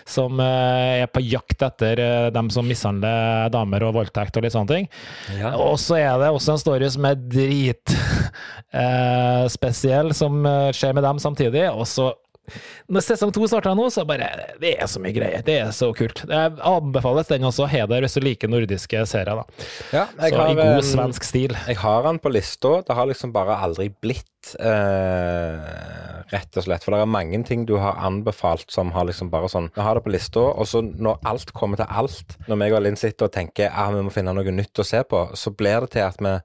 [0.10, 4.56] som eh, er på jakt etter eh, dem som mishandler damer og voldtekt og litt
[4.56, 4.90] sånne ting.
[5.38, 5.54] Ja.
[5.60, 7.96] Og så er det også en story som er drit
[8.82, 10.42] eh, spesiell, som
[10.74, 11.68] skjer med dem samtidig.
[11.74, 12.12] Og så
[12.92, 14.28] når sesong to starter nå, så bare
[14.60, 15.44] Det er så mye greier.
[15.46, 16.26] Det er så kult.
[16.28, 17.70] Det anbefales den også.
[17.72, 19.66] Heder hvis du liker nordiske serier, da.
[19.96, 21.56] Ja, Så har, i god eh, svensk stil.
[21.70, 22.82] Jeg har den på lista.
[22.84, 25.64] Det har liksom bare aldri blitt eh,
[26.34, 26.84] rett og slett.
[26.84, 29.98] For det er mange ting du har anbefalt som har liksom bare sånn Vi har
[29.98, 33.30] det på lista, og så når alt kommer til alt, når meg og Linn sitter
[33.30, 36.08] og tenker at vi må finne noe nytt å se på, så blir det til
[36.08, 36.36] at vi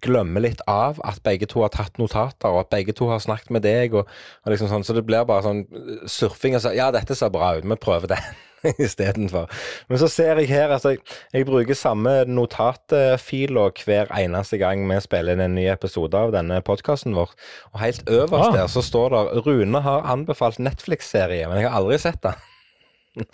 [0.00, 3.50] glemmer litt av at begge to har tatt notater, og at begge to har snakket
[3.50, 4.08] med deg, og,
[4.44, 5.64] og liksom sånn, så det blir bare sånn
[6.08, 8.18] surfing og så Ja, dette ser bra ut, vi prøver det.
[8.78, 9.48] Istedenfor.
[9.90, 11.00] Men så ser jeg her at jeg,
[11.34, 16.60] jeg bruker samme notatfiler hver eneste gang vi spiller inn en ny episode av denne
[16.62, 17.32] podkasten vår.
[17.74, 18.56] Og helt øverst Ah.
[18.60, 22.36] der så står det Rune har anbefalt Netflix-serie, men jeg har aldri sett det.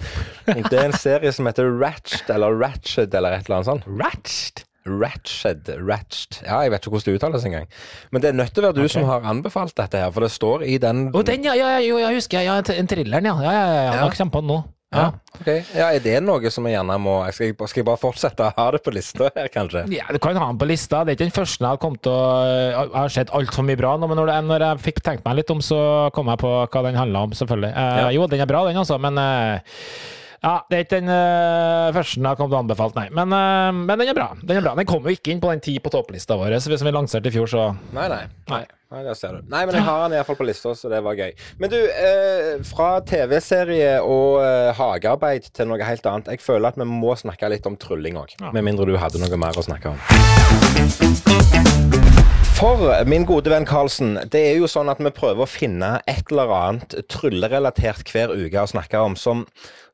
[0.48, 3.84] Det er en serie som heter Ratched, eller Ratched, eller et eller annet sånt.
[4.00, 4.64] Ratched?
[4.88, 7.68] Ratched, Ratched Ja, jeg vet ikke hvordan det uttales engang.
[8.10, 8.94] Men det er nødt til å være du okay.
[8.96, 11.54] som har anbefalt dette her, for det står i den Å, den, ja!
[11.58, 12.48] ja, ja, jo, jeg husker jeg.
[12.50, 13.36] Ja, en thrilleren, ja.
[13.44, 13.86] Ja, ja, ja.
[13.92, 14.02] Ja.
[14.06, 14.58] Nå kommer på den nå.
[14.88, 15.08] Ja, Ja.
[15.36, 15.58] okay.
[15.76, 18.52] ja, Er det noe som jeg gjerne må skal, jeg- skal jeg bare fortsette å
[18.56, 19.82] ha det på lista her, kanskje?
[19.92, 21.04] Ja, Du kan ha den på lista.
[21.04, 23.76] Det er ikke den første jeg har kommet til å Jeg har sett altfor mye
[23.76, 26.38] bra nå, men når, det, når jeg fikk tenkt meg litt om, så kom jeg
[26.40, 27.72] på hva den handla om, selvfølgelig.
[27.76, 28.08] Eh, Ja.
[28.16, 29.60] Jo, den er bra, den altså, men eh,
[30.38, 33.06] ja, Det er ikke den uh, første jeg kommet til å anbefale, nei.
[33.18, 34.28] Men, uh, men den er bra.
[34.38, 34.74] Den er bra.
[34.78, 37.34] Den kom jo ikke inn på den ti på topplista vår, som vi lanserte i
[37.34, 38.24] fjor, så Nei, nei.
[38.52, 38.64] Nei.
[38.88, 39.48] Nei, det ser du.
[39.52, 41.34] Nei, men jeg har den iallfall på lista, så det var gøy.
[41.60, 44.38] Men du, uh, fra TV-serie og
[44.78, 46.30] hagearbeid til noe helt annet.
[46.32, 48.38] Jeg føler at vi må snakke litt om trylling òg.
[48.38, 48.54] Ja.
[48.54, 49.98] Med mindre du hadde noe mer å snakke om.
[52.58, 56.32] For min gode venn Karlsen, det er jo sånn at vi prøver å finne et
[56.32, 59.44] eller annet tryllerelatert hver uke å snakke om, som,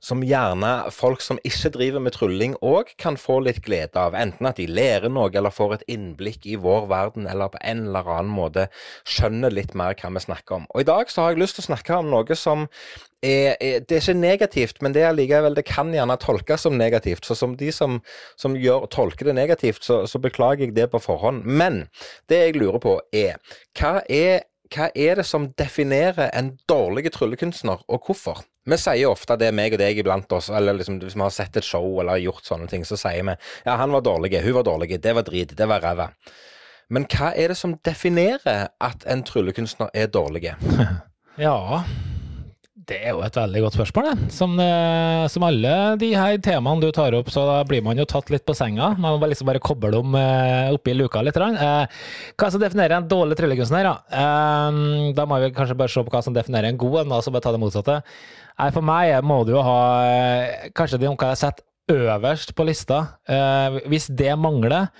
[0.05, 4.17] som gjerne folk som ikke driver med trylling òg kan få litt glede av.
[4.19, 7.87] Enten at de lærer noe, eller får et innblikk i vår verden, eller på en
[7.88, 8.69] eller annen måte
[9.09, 10.69] skjønner litt mer hva vi snakker om.
[10.75, 12.69] Og i dag så har jeg lyst til å snakke om noe som
[13.25, 16.77] er, er, det er ikke negativt, men det er likevel, det kan gjerne tolkes som
[16.77, 17.25] negativt.
[17.25, 18.01] Så som de som,
[18.40, 21.47] som gjør, tolker det negativt, så, så beklager jeg det på forhånd.
[21.49, 21.87] Men
[22.29, 23.40] det jeg lurer på er,
[23.79, 28.40] hva er hva er det som definerer en dårlig tryllekunstner, og hvorfor?
[28.64, 31.59] Vi sier ofte det, meg og deg iblant oss, eller liksom, hvis vi har sett
[31.61, 34.64] et show eller gjort sånne ting, så sier vi ja, han var dårlig, hun var
[34.64, 36.09] dårlig, det var drit, det var ræva.
[36.92, 40.55] Men hva er det som definerer at en tryllekunstner er dårlig?
[41.35, 41.83] Ja,
[42.87, 44.27] det er jo et veldig godt spørsmål, det.
[44.31, 48.07] Som, eh, som alle de her temaene du tar opp, så da blir man jo
[48.07, 48.92] tatt litt på senga.
[48.94, 51.35] Man må liksom bare koble om eh, oppi luka litt.
[51.35, 51.90] Hva er
[52.38, 53.96] hva som definerer en dårlig tryllekunstner, da?
[54.22, 57.35] Eh, må vi kanskje bare se på hva som definerer en god en, da, så
[57.35, 57.98] bare ta det motsatte.
[58.55, 59.79] Nei, for meg må du jo ha
[60.79, 63.01] kanskje det noe jeg setter øverst på lista.
[63.27, 64.93] Eh, hvis det mangler,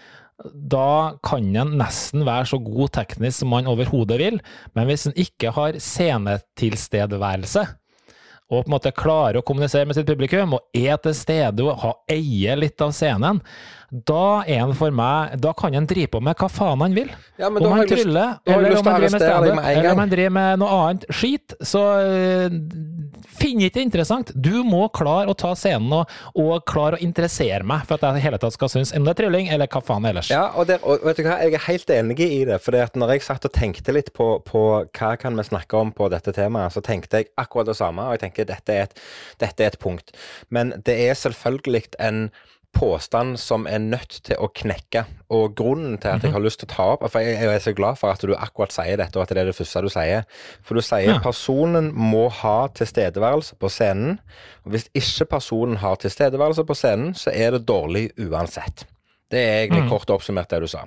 [0.43, 4.41] da kan en nesten være så god teknisk som man overhodet vil,
[4.75, 7.65] men hvis en ikke har scenetilstedeværelse,
[8.53, 12.11] og på en måte klarer å kommunisere med sitt publikum, og er til stede og
[12.11, 13.41] eier litt av scenen,
[13.95, 17.11] da er en for meg Da kan en drive på med hva faen han vil.
[17.39, 20.35] Ja, men Om han tryller, eller om han driver med standup, eller om han driver
[20.35, 22.57] med noe annet skit, så uh,
[23.35, 24.33] finn ikke det interessant.
[24.35, 28.23] Du må klare å ta scenen og, og klare å interessere meg for at jeg
[28.23, 30.31] i hele tatt skal synes om det er trylling, eller hva faen ellers.
[30.33, 32.59] Ja, og, der, og vet du hva, jeg er helt enig i det.
[32.65, 36.11] For når jeg satt og tenkte litt på, på hva kan vi snakke om på
[36.15, 38.09] dette temaet, så tenkte jeg akkurat det samme.
[38.09, 39.07] Og jeg tenker dette er et,
[39.43, 40.15] dette er et punkt.
[40.55, 42.29] Men det er selvfølgelig en
[42.75, 45.05] påstand som er nødt til å knekke.
[45.35, 47.63] Og grunnen til at jeg har lyst til å ta opp For jeg, jeg er
[47.65, 49.91] så glad for at du akkurat sier dette, og at det er det første du
[49.93, 50.25] sier.
[50.63, 51.19] For du sier Ja.
[51.25, 54.19] personen må ha tilstedeværelse på scenen.
[54.67, 58.85] Og hvis ikke personen har tilstedeværelse på scenen, så er det dårlig uansett.
[59.31, 60.85] Det er egentlig kort oppsummert det du sa.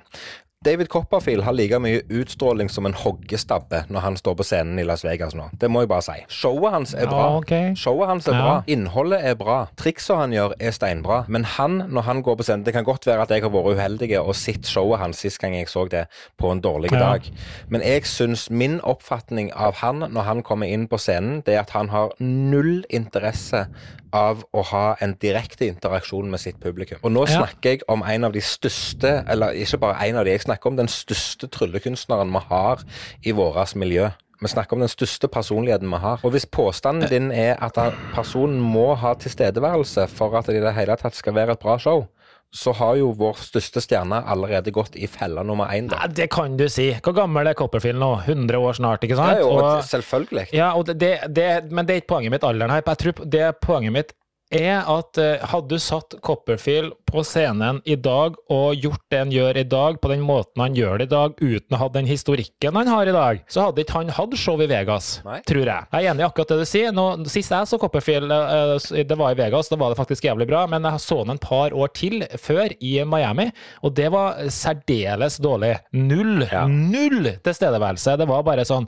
[0.64, 4.84] David Copperfield har like mye utstråling som en hoggestabbe når han står på scenen i
[4.86, 5.44] Las Vegas nå.
[5.54, 6.16] Det må jeg bare si.
[6.34, 7.20] Showet hans er bra.
[7.28, 7.68] Ja, okay.
[7.78, 8.40] Showet hans er Ja.
[8.42, 8.54] bra.
[8.66, 9.58] Innholdet er bra.
[9.78, 11.20] Triksa han gjør, er steinbra.
[11.28, 13.76] Men han, når han går på scenen Det kan godt være at jeg har vært
[13.76, 16.98] uheldig og sett showet hans sist gang jeg så det på en dårlig Ja.
[16.98, 17.30] dag.
[17.68, 21.60] Men jeg syns min oppfatning av han når han kommer inn på scenen, det er
[21.60, 23.68] at han har null interesse
[24.14, 27.00] av å ha en direkte interaksjon med sitt publikum.
[27.02, 30.34] Og nå snakker jeg om en av de største, eller ikke bare en av de,
[30.36, 32.84] jeg snakker om den største tryllekunstneren vi har
[33.24, 34.08] i vårt miljø.
[34.38, 36.20] Vi snakker om den største personligheten vi har.
[36.22, 37.78] Og hvis påstanden din er at
[38.14, 41.74] personen må ha tilstedeværelse for at det i det hele tatt skal være et bra
[41.82, 42.06] show,
[42.54, 45.90] så har jo vår største stjerne allerede gått i fella nummer én.
[45.92, 46.86] Nei, det kan du si.
[47.04, 48.12] Hvor gammel er Copperfield nå?
[48.24, 49.36] 100 år snart, ikke sant?
[49.36, 50.46] er jo Og- selvfølgelig.
[50.56, 52.82] Ja, og det, det, det, men det er ikke poenget mitt, alderen her.
[52.86, 54.12] Jeg tror det poenget mitt
[54.50, 59.32] er at eh, hadde du satt Copperfield på scenen i dag og gjort det han
[59.32, 62.06] gjør i dag, på den måten han gjør det i dag, uten å ha den
[62.08, 65.40] historikken han har i dag, så hadde ikke han hatt show i Vegas, Nei.
[65.48, 65.88] tror jeg.
[65.92, 66.92] Jeg er enig i akkurat det du sier.
[66.94, 70.48] Nå, sist jeg så Copperfield, eh, det var i Vegas, da var det faktisk jævlig
[70.50, 73.48] bra, men jeg så han et par år til før i Miami,
[73.82, 75.74] og det var særdeles dårlig.
[75.92, 76.66] Null, Ja.
[76.68, 78.16] null tilstedeværelse.
[78.18, 78.86] Det var bare sånn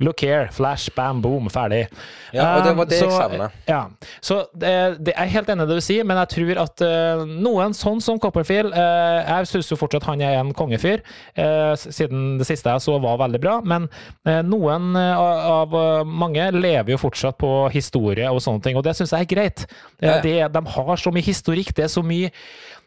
[0.00, 1.86] look here, flash, bam, boom, ferdig.
[2.32, 3.50] Ja, og det var det jeg savner.
[3.68, 3.82] Ja,
[4.20, 4.72] så det,
[5.04, 8.02] det er helt enig i det du sier, men jeg tror at uh, noen sånn
[8.04, 11.02] som Copperfield eh, Jeg syns jo fortsatt han er en kongefyr,
[11.34, 13.56] eh, siden det siste jeg så var veldig bra.
[13.64, 13.88] Men
[14.26, 15.74] eh, noen av,
[16.06, 19.66] mange lever jo fortsatt på historie og sånne ting, og det syns jeg er greit.
[20.00, 22.32] Det, de har så mye historikk, det er så mye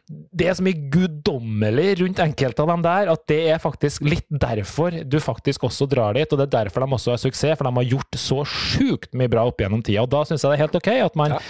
[0.09, 4.25] det er så mye guddommelig rundt enkelte av dem der, at det er faktisk litt
[4.29, 7.69] derfor du faktisk også drar dit, og det er derfor de også har suksess, for
[7.69, 10.07] de har gjort så sjukt mye bra opp gjennom tida.
[10.07, 11.43] Og da syns jeg det er helt ok at man Ja.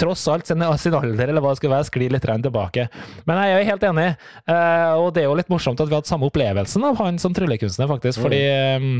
[0.00, 2.88] Tross alt sin, sin alder, eller hva det skal være, sklir litt tilbake.
[3.28, 4.08] Men jeg er jo helt enig,
[4.46, 7.20] eh, og det er jo litt morsomt at vi har hatt samme opplevelsen av han
[7.22, 8.90] som tryllekunstner, faktisk, fordi eh,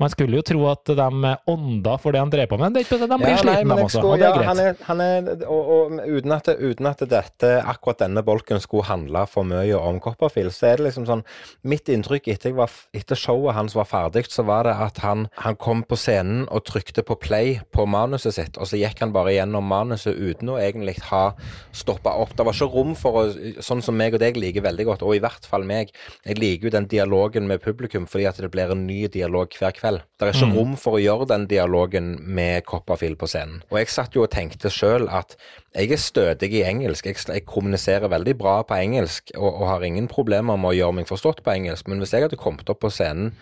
[0.00, 3.32] man skulle jo tro at de ånda for det han drev på med, de blir
[3.32, 4.48] Ja, slitne, de også, skulle- og det er greit.
[4.48, 8.86] Han er, han er, og, og uten, at, uten at dette, akkurat denne bolken skulle
[8.88, 11.24] handle for mye om Copperfield, så er det liksom sånn
[11.68, 15.56] Mitt inntrykk etter, var, etter showet hans var ferdig, så var det at han, han
[15.56, 19.34] kom på scenen og trykte på play på manuset sitt, og så gikk han bare
[19.36, 21.32] gjennom manuset uten å egentlig ha
[21.76, 22.34] stoppa opp.
[22.36, 23.28] Det var ikke rom for å
[23.62, 25.90] Sånn som meg og deg liker veldig godt, og i hvert fall meg.
[26.26, 29.74] Jeg liker jo den dialogen med publikum fordi at det blir en ny dialog hver
[29.76, 29.81] kveld.
[30.18, 33.62] Det er ikke rom for å gjøre den dialogen med Copperfield på scenen.
[33.72, 35.34] Og jeg satt jo og tenkte sjøl at
[35.74, 37.08] jeg er stødig i engelsk.
[37.08, 40.98] Jeg, jeg kommuniserer veldig bra på engelsk og, og har ingen problemer med å gjøre
[41.00, 41.90] meg forstått på engelsk.
[41.90, 43.32] Men hvis jeg hadde kommet opp på scenen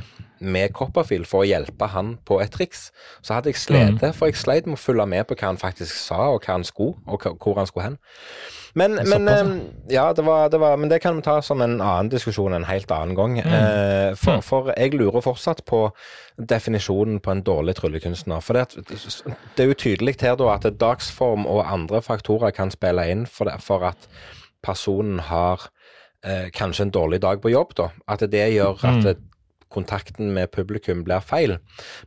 [0.41, 2.89] med Copperfield for å hjelpe han på et triks,
[3.21, 4.01] så hadde jeg slitt.
[4.17, 6.65] For jeg sleit med å følge med på hva han faktisk sa, og hva han
[6.65, 8.01] skulle, og hvor han skulle hen.
[8.75, 9.51] Men, men, eh,
[9.89, 12.69] ja, det var, det var, men det kan vi ta som en annen diskusjon en
[12.69, 13.39] helt annen gang.
[13.41, 15.89] Eh, for, for jeg lurer fortsatt på
[16.39, 18.45] definisjonen på en dårlig tryllekunstner.
[18.45, 18.85] For det,
[19.57, 23.51] det er jo tydelig her da at dagsform og andre faktorer kan spille inn for,
[23.51, 24.09] det, for at
[24.63, 25.67] personen har
[26.25, 27.75] eh, kanskje en dårlig dag på jobb.
[27.77, 27.91] da.
[28.09, 29.17] At det gjør at det,
[29.71, 31.57] kontakten med publikum blir feil.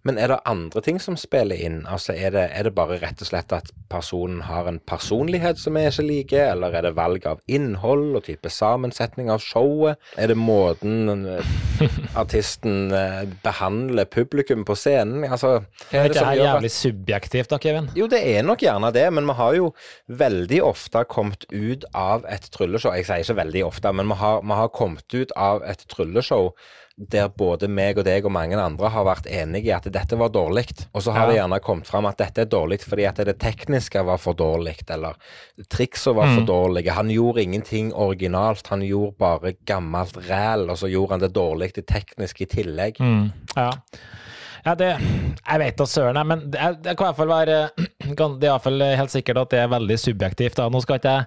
[0.03, 1.83] Men er det andre ting som spiller inn?
[1.89, 5.77] Altså er det, er det bare rett og slett at personen har en personlighet som
[5.77, 10.01] vi ikke liker, eller er det valg av innhold og type sammensetning av showet?
[10.19, 11.53] Er det måten eh,
[12.21, 15.23] artisten eh, behandler publikum på scenen?
[15.23, 17.89] Altså, Er er det det er jævlig at subjektivt da, Kevin?
[17.95, 19.71] jo, det er nok gjerne det, men vi har jo
[20.07, 24.41] veldig ofte kommet ut av et trylleshow Jeg sier ikke veldig ofte, men vi har,
[24.43, 26.51] vi har kommet ut av et trylleshow
[26.97, 30.29] der både meg og deg og mange andre har vært enige i at dette var
[30.29, 30.67] dårlig.
[30.93, 31.31] Og så har Ja.
[31.31, 34.75] det gjerne kommet fram at dette er dårlig fordi at det tekniske var for dårlig,
[34.89, 35.15] eller
[35.69, 36.91] triksa var for dårlige.
[36.93, 41.73] Han gjorde ingenting originalt, han gjorde bare gammelt ræl, og så gjorde han det dårlig
[41.73, 42.99] det tekniske i tillegg.
[42.99, 43.71] Mm, ja.
[44.65, 44.91] ja, det
[45.49, 47.69] Jeg vet da søren, men det, det kan i hvert fall være
[48.03, 50.57] Det er i hvert fall helt sikkert at det er veldig subjektivt.
[50.57, 50.69] Da.
[50.69, 51.25] Nå skal ikke jeg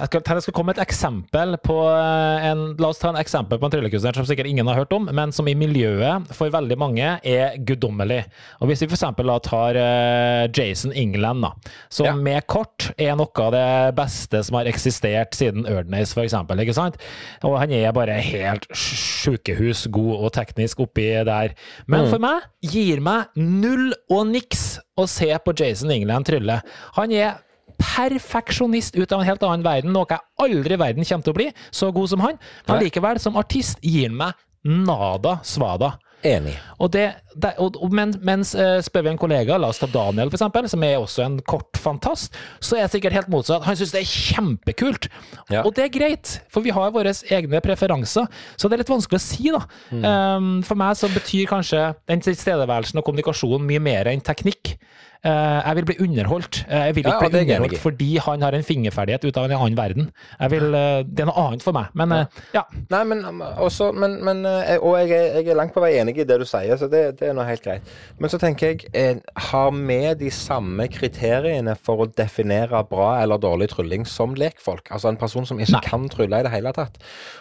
[0.00, 3.60] Jeg skal, jeg skal komme et eksempel på eh, en La oss ta en eksempel
[3.60, 6.78] på en tryllekunstner som sikkert ingen har hørt om, men som i miljøet for veldig
[6.80, 8.22] mange er guddommelig.
[8.60, 9.04] Og Hvis vi f.eks.
[9.48, 11.52] tar eh, Jason England, da,
[11.92, 12.14] som Ja.
[12.16, 13.66] med kort er noe av det
[13.98, 16.34] beste som har eksistert siden Erdnace, f.eks.
[16.62, 16.98] Ikke sant?
[17.44, 21.54] Og han er bare helt sjukehus god og teknisk oppi der.
[21.90, 26.60] Men for meg gir meg null og niks å se på Jason England trylle.
[26.98, 27.40] Han er
[27.82, 31.38] perfeksjonist ut av en helt annen verden, noe jeg aldri i verden kommer til å
[31.40, 32.40] bli så god som han.
[32.68, 35.96] Men likevel, som artist, gir han meg nada svada.
[36.22, 36.54] Enig.
[36.78, 40.30] Og det, det, og, men, mens eh, spør vi en kollega, la oss ta Daniel
[40.30, 43.66] for eksempel, som er også en kort fantast, så er jeg sikkert helt motsatt.
[43.66, 45.08] Han syns det er kjempekult.
[45.52, 45.62] Ja.
[45.64, 48.28] Og det er greit, for vi har våre egne preferanser.
[48.56, 49.62] Så det er litt vanskelig å si, da.
[49.92, 50.02] Mm.
[50.06, 54.76] Um, for meg så betyr kanskje den tilstedeværelsen og kommunikasjonen mye mer enn teknikk.
[55.22, 56.56] Uh, jeg vil bli underholdt.
[56.66, 59.54] Uh, jeg vil ikke ja, bli underholdt fordi han har en fingerferdighet ut av en
[59.54, 60.08] annen verden.
[60.50, 61.92] Vil, uh, det er noe annet for meg.
[61.94, 62.64] Men ja.
[62.90, 64.42] Nei, men um, også Men, men
[64.82, 67.04] Og jeg er, jeg er langt på vei enig i det du sier, så det,
[67.22, 67.90] det er nå helt greit.
[68.18, 73.40] Men så tenker jeg eh, Har vi de samme kriteriene for å definere bra eller
[73.42, 74.90] dårlig trylling som lekfolk?
[74.90, 75.84] Altså en person som ikke Nei.
[75.86, 76.98] kan trylle i det hele tatt.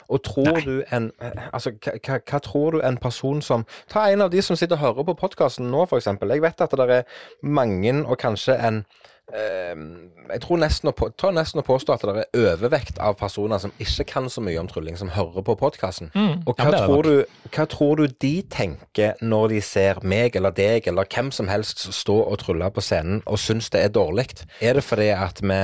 [0.10, 4.32] Og tror du en eh, Altså, hva, tror du en person som Ta en av
[4.32, 6.10] de som sitter og hører på podkasten nå, f.eks.
[6.22, 7.08] Jeg vet at det er
[7.42, 8.84] mange, og kanskje en
[9.32, 13.62] Jeg tror nesten å, på, tar nesten å påstå at det er overvekt av personer
[13.64, 16.12] som ikke kan så mye om trylling, som hører på podkasten.
[16.16, 16.44] Mm.
[16.46, 20.56] Og hva, er tror du, hva tror du de tenker når de ser meg eller
[20.56, 24.30] deg eller hvem som helst stå og trylle på scenen og syns det er dårlig?
[24.62, 25.64] Er det fordi at vi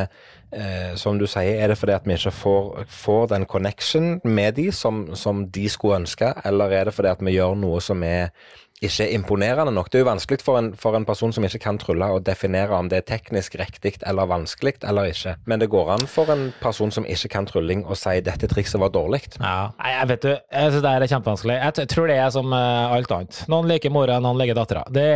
[0.52, 4.56] Eh, som du sier, er det fordi at vi ikke får, får den connection med
[4.56, 8.04] de som, som de skulle ønske, eller er det fordi at vi gjør noe som
[8.08, 8.32] er
[8.78, 9.88] ikke er imponerende nok.
[9.90, 12.76] Det er jo vanskelig for en, for en person som ikke kan trylle, å definere
[12.78, 15.34] om det er teknisk riktig eller vanskelig eller ikke.
[15.50, 18.78] Men det går an for en person som ikke kan trylling, å si dette trikset
[18.82, 19.24] var dårlig.
[19.40, 19.72] Ja.
[19.82, 21.58] Jeg vet du, jeg synes det er kjempevanskelig.
[21.58, 23.40] Jeg tror det er som eh, alt annet.
[23.50, 24.86] Noen liker mora, noen liker dattera.
[24.94, 25.08] Det,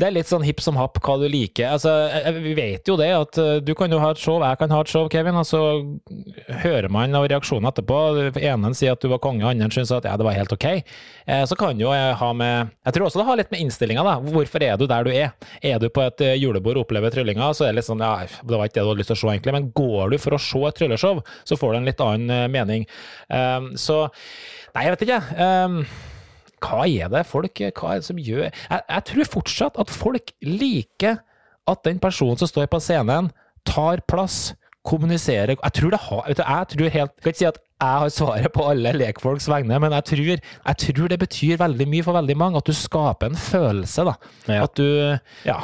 [0.00, 1.74] det er litt sånn hipp som happ hva du liker.
[1.76, 4.60] Altså, eh, vi vet jo det, at eh, du kan jo ha et show, jeg
[4.62, 5.60] kan ha et show, Kevin, og så
[6.64, 8.00] hører man av reaksjonen etterpå.
[8.40, 10.68] Enen sier at du var konge, andre syns at ja, det var helt ok.
[11.28, 14.04] Eh, Så kan jo jeg ha med Jeg tror også det har litt med innstillinga,
[14.06, 14.14] da.
[14.34, 15.32] Hvorfor er du der du er?
[15.62, 18.12] Er du på et eh, julebord og opplever tryllinga, så er det litt sånn ja,
[18.26, 19.56] det var ikke det du hadde lyst til å se, egentlig.
[19.56, 22.46] Men går du for å se et trylleshow, så får du en litt annen eh,
[22.52, 22.86] mening.
[23.28, 24.06] Um, så
[24.70, 25.20] Nei, jeg vet ikke.
[25.34, 25.80] Um,
[26.62, 30.32] hva er det folk Hva er det som gjør jeg, jeg tror fortsatt at folk
[30.44, 31.18] liker
[31.70, 33.30] at den personen som står på scenen,
[33.68, 34.52] tar plass,
[34.86, 37.60] kommuniserer Jeg tror det har vet du, Jeg tror helt Jeg kan ikke si at
[37.80, 41.86] jeg har svaret på alle lekfolks vegne, men jeg tror, jeg tror det betyr veldig
[41.88, 42.60] mye for veldig mange.
[42.60, 44.14] At du skaper en følelse, da.
[44.48, 44.62] Ja.
[44.66, 45.56] At du Ja.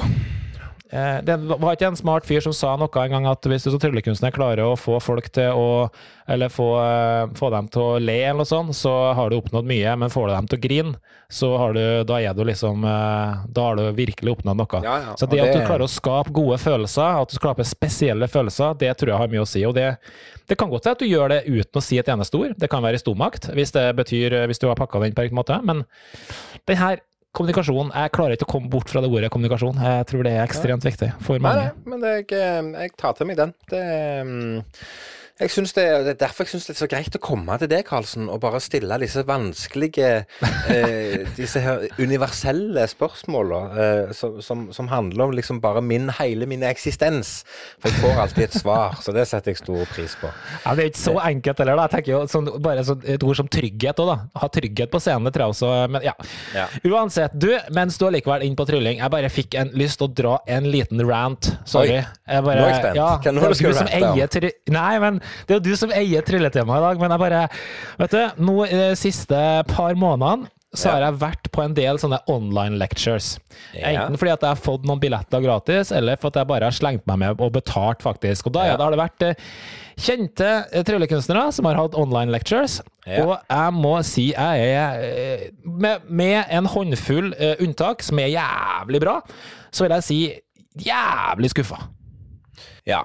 [0.93, 3.73] Eh, Det var ikke en smart fyr som sa noe en gang at hvis du
[3.73, 5.91] som tryllekunstner klarer å få folk til å
[6.29, 9.65] Eller få, eh, få dem til å le, eller noe sånt, så har du oppnådd
[9.67, 9.97] mye.
[9.99, 10.95] Men får du dem til å grine,
[11.31, 14.83] så har du, da er du liksom eh, Da har du virkelig oppnådd noe.
[14.83, 17.63] Ja, ja, Så det, det at du klarer å skape gode følelser, at du skaper
[17.65, 19.65] spesielle følelser, det tror jeg har mye å si.
[19.67, 19.97] Og det,
[20.49, 22.55] det kan godt være at du gjør det uten å si et eneste ord.
[22.59, 25.23] Det kan være i stormakt, hvis det betyr Hvis du har pakka det inn på
[25.27, 25.59] riktig måte.
[25.63, 25.85] Men
[26.67, 26.99] den her
[27.37, 29.83] kommunikasjonen Jeg klarer ikke å komme bort fra det ordet kommunikasjon.
[29.83, 31.69] Jeg tror det er ekstremt viktig for mange.
[31.69, 33.53] nei, men det, jeg, jeg tar til meg den.
[33.71, 33.85] Det,
[34.27, 34.81] mm,
[35.37, 37.69] jeg synes det, det er derfor jeg syns det er så greit å komme til
[37.69, 40.13] deg, Karlsen, og bare stille disse vanskelige
[40.73, 46.49] eh, Disse her universelle spørsmåla eh, som, som, som handler om liksom bare min hele
[46.49, 47.43] min eksistens.
[47.83, 50.31] For jeg får alltid et svar, så det setter jeg stor pris på.
[50.65, 51.85] Ja, det er ikke så enkelt heller, da.
[51.85, 54.17] Jeg tenker jo sånn, bare sånn, et ord som trygghet òg, da.
[54.41, 55.73] Ha trygghet på scenen, det tror jeg også.
[55.93, 56.17] Men ja.
[56.57, 56.67] Ja.
[56.89, 60.09] Uansett, du, mens du er likevel inn på trylling, jeg bare fikk en lyst til
[60.09, 61.53] å dra en liten rant.
[61.69, 62.01] Sorry.
[62.01, 62.05] Oi.
[62.33, 63.01] Jeg bare, Nå er jeg spent.
[63.03, 64.75] Ja, Hva er det du skal du rante om?
[64.77, 67.45] Nei, men det er jo du som eier trylletemaet i dag, men jeg bare
[68.03, 69.41] Vet du, nå i de siste
[69.73, 73.39] par månedene så har jeg vært på en del sånne online lectures.
[73.73, 76.75] Enten fordi at jeg har fått noen billetter gratis, eller for at jeg bare har
[76.77, 78.51] slengt meg med og betalt, faktisk.
[78.51, 78.75] Og da, Ja.
[78.77, 79.41] da har det vært eh,
[79.97, 82.83] kjente eh, tryllekunstnere som har hatt online lectures.
[83.07, 83.23] Ja.
[83.25, 88.35] Og jeg må si jeg er eh, med, med en håndfull eh, unntak, som er
[88.35, 89.21] jævlig bra,
[89.73, 90.21] så vil jeg si
[90.91, 91.87] jævlig skuffa.
[92.85, 93.01] Ja.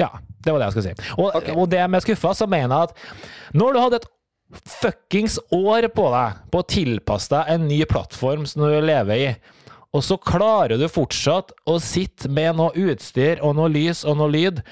[0.00, 0.08] Ja,
[0.44, 1.14] det var det jeg skulle si.
[1.18, 1.54] Og, okay.
[1.54, 4.10] og det med skuffa, så mener jeg at når du hadde et
[4.68, 9.28] fuckings år på deg på å tilpasse deg en ny plattform som du lever i,
[9.92, 14.32] og så klarer du fortsatt å sitte med noe utstyr og noe lys og noe
[14.32, 14.62] lyd,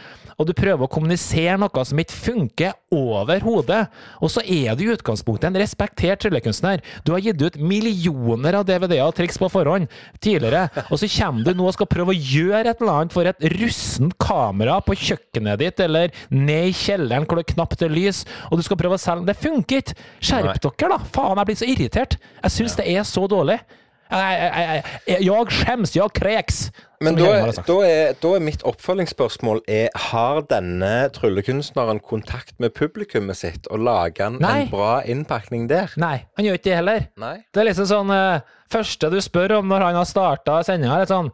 [0.40, 3.82] og du prøver å kommunisere noe som ikke funker overhodet,
[4.24, 6.80] og så er du i utgangspunktet en respektert tryllekunstner.
[7.04, 9.90] Du har gitt ut millioner av DVD-er og triks på forhånd
[10.24, 13.28] tidligere, og så kommer du nå og skal prøve å gjøre et eller annet for
[13.28, 18.24] et russent kamera på kjøkkenet ditt, eller ned i kjelleren hvor det knapt er lys,
[18.48, 19.98] og du skal prøve å selge Det funker ikke!
[20.24, 20.98] Skjerp dere, da!
[21.12, 22.16] Faen, jeg blir så irritert!
[22.40, 23.60] Jeg syns det er så dårlig.
[24.10, 26.62] Jeg, jeg, jeg, skjems, jeg kreks!
[27.00, 32.74] Men da, Helene da, er, da er mitt oppfølgingsspørsmål er, Har denne tryllekunstneren kontakt med
[32.76, 34.66] publikummet sitt og lager han Nei.
[34.66, 35.94] en bra innpakning der?
[36.00, 37.06] Nei, han gjør ikke det heller.
[37.22, 37.36] Nei?
[37.48, 41.08] Det er liksom sånn uh, Første du spør om når han har starta sendinga, er
[41.10, 41.32] sånn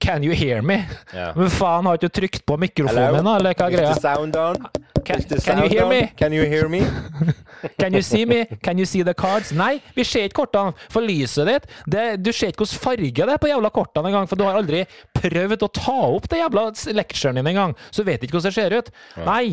[0.00, 0.84] Can you hear me?
[1.14, 1.32] Yeah.
[1.36, 3.92] Men faen, har ikke du trykt på mikrofonen da, eller hva er greia?
[5.06, 6.00] Can, can you hear me?
[6.18, 6.80] Can you hear me?
[7.80, 8.44] Can you see me?
[8.62, 9.52] Can you see the cards?
[9.56, 10.74] Nei, vi ser ikke kortene.
[10.92, 14.28] For lyset ditt det, Du ser ikke hvilken farge det er på jævla kortene engang,
[14.28, 14.84] for du har aldri
[15.16, 18.58] prøvd å ta opp det jævla lecturen din engang, så du vet ikke hvordan det
[18.58, 18.92] ser ut.
[19.26, 19.44] Nei.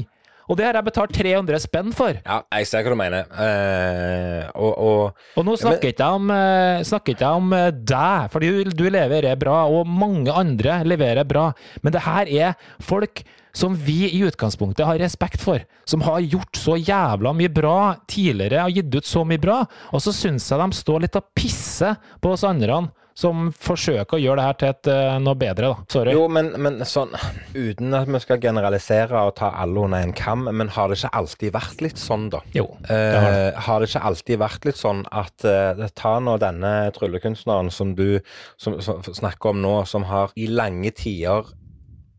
[0.48, 2.20] Og det har jeg betalt 300 spenn for.
[2.24, 3.28] Ja, jeg ser hva du mener.
[3.36, 8.30] Uh, og, og Og nå snakker ikke jeg om, eh, snakker ikke om eh, deg,
[8.32, 11.50] for du, du leverer bra, og mange andre leverer bra.
[11.84, 13.26] Men det her er folk
[13.58, 18.68] som vi i utgangspunktet har respekt for, som har gjort så jævla mye bra tidligere,
[18.68, 21.98] har gitt ut så mye bra, og så syns jeg de står litt og pisser
[22.22, 22.84] på oss andre
[23.18, 25.86] som forsøker å gjøre det her til et, uh, noe bedre, da.
[25.90, 26.14] Sorry.
[26.14, 27.16] Jo, men, men, sånn
[27.58, 31.14] Uten at vi skal generalisere og ta alle under en kam, men har det ikke
[31.18, 32.44] alltid vært litt sånn, da?
[32.56, 32.68] Jo.
[32.86, 33.54] Det har, det.
[33.68, 38.20] har, det ikke alltid vært litt sånn at uh, Ta nå denne tryllekunstneren som du
[38.60, 41.48] som, som snakker om nå, som har i lange tider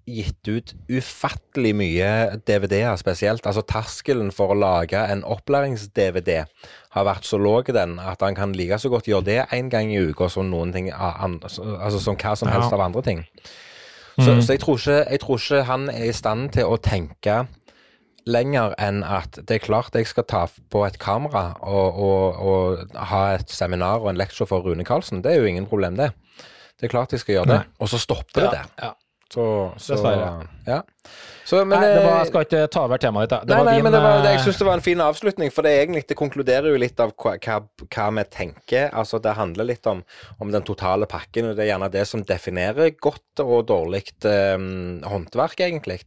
[0.08, 2.10] gitt ut ufattelig mye
[2.48, 3.46] DVD-er spesielt.
[3.46, 6.42] Altså terskelen for å lage en opplærings-DVD
[6.96, 9.92] har vært så lav den at han kan like så godt gjøre det én gang
[9.92, 12.78] i uka som noen ting altså som hva som helst ja.
[12.78, 13.24] av andre ting.
[14.18, 14.42] Så, mm.
[14.42, 17.44] så jeg, tror ikke, jeg, tror ikke, han er i stand til å tenke
[18.28, 22.96] lenger enn at det er klart jeg skal ta på et kamera og, og, og
[23.12, 25.22] ha et seminar og en leksjon for Rune Karlsen.
[25.24, 26.10] Det er jo ingen problem, det.
[26.78, 27.60] Det er klart jeg skal gjøre det.
[27.82, 28.72] Og så stopper det der.
[28.82, 28.90] Ja.
[29.28, 30.46] Så, så Dessverre.
[30.64, 30.82] Ja.
[31.48, 33.44] Så, men, nei, det var, jeg skal ikke ta over temaet ditt.
[33.48, 35.64] Det nei, nei, din, men det var, jeg syns det var en fin avslutning, for
[35.64, 38.88] det, egentlig, det konkluderer jo litt av hva, hva, hva, vi tenker.
[38.92, 40.02] Altså, Det handler litt om,
[40.36, 45.00] om, den totale pakken, og det er gjerne det som definerer godt og dårlig um,
[45.08, 46.02] håndverk, egentlig.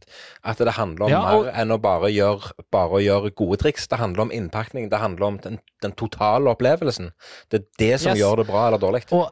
[0.46, 1.46] At det handler om ja, og...
[1.46, 3.90] mer enn å bare gjøre, bare gjøre, gode triks.
[3.90, 7.14] Det handler om innpakning, det handler om den, den totale opplevelsen.
[7.50, 8.22] Det er det som yes.
[8.22, 9.06] gjør det bra eller dårlig.
[9.14, 9.30] Og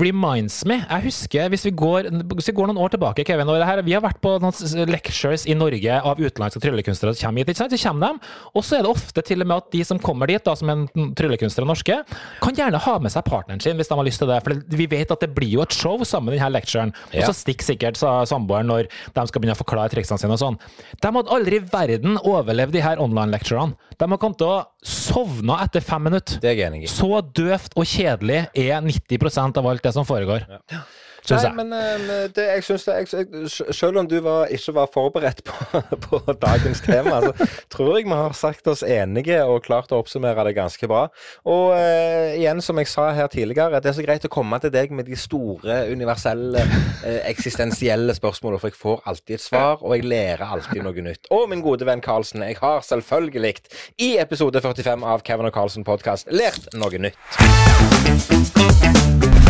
[0.00, 3.58] reminds me Jeg husker, hvis vi går, hvis vi går noen år tilbake, Kevin og
[3.58, 7.44] det her, Vi har vært på noen lectures i Norge av utenlandske tryllekunstnere som kommer
[7.44, 7.52] hit.
[7.52, 7.76] ikke sant?
[7.76, 10.30] Så kommer de, og så er det ofte til og med at de som kommer
[10.30, 10.84] dit, da, som er
[11.18, 11.98] tryllekunstnere norske,
[12.42, 14.40] kan gjerne ha med seg partneren sin hvis de har lyst til det.
[14.44, 16.94] For vi vet at det blir jo et show sammen med denne lecturen.
[17.14, 20.58] Og så stikker sikkert samboeren når de skal begynne å forklare triksene sine og sånn.
[21.02, 23.76] De hadde aldri i verden overlevd de her online-lecturene.
[23.96, 26.42] De har kommet til å sovne etter fem minutter.
[26.46, 26.74] Er.
[26.90, 30.48] Så døvt og kjedelig er 90% av alt det som foregår.
[30.50, 30.86] Ja.
[31.26, 31.54] Nei, jeg.
[31.56, 33.26] men uh, det, jeg synes det, jeg,
[33.74, 37.32] Selv om du var, ikke var forberedt på, på dagens tema, så
[37.72, 41.06] tror jeg vi har sagt oss enige og klart å oppsummere det ganske bra.
[41.48, 44.72] Og uh, igjen, som jeg sa her tidligere, det er så greit å komme til
[44.74, 46.62] deg med de store, universelle,
[47.02, 51.30] uh, eksistensielle spørsmålene, for jeg får alltid et svar, og jeg lærer alltid noe nytt.
[51.34, 53.56] Og min gode venn Karlsen, jeg har selvfølgelig
[54.02, 57.18] i episode 45 av Kevin og Karlsen podkast lært noe nytt.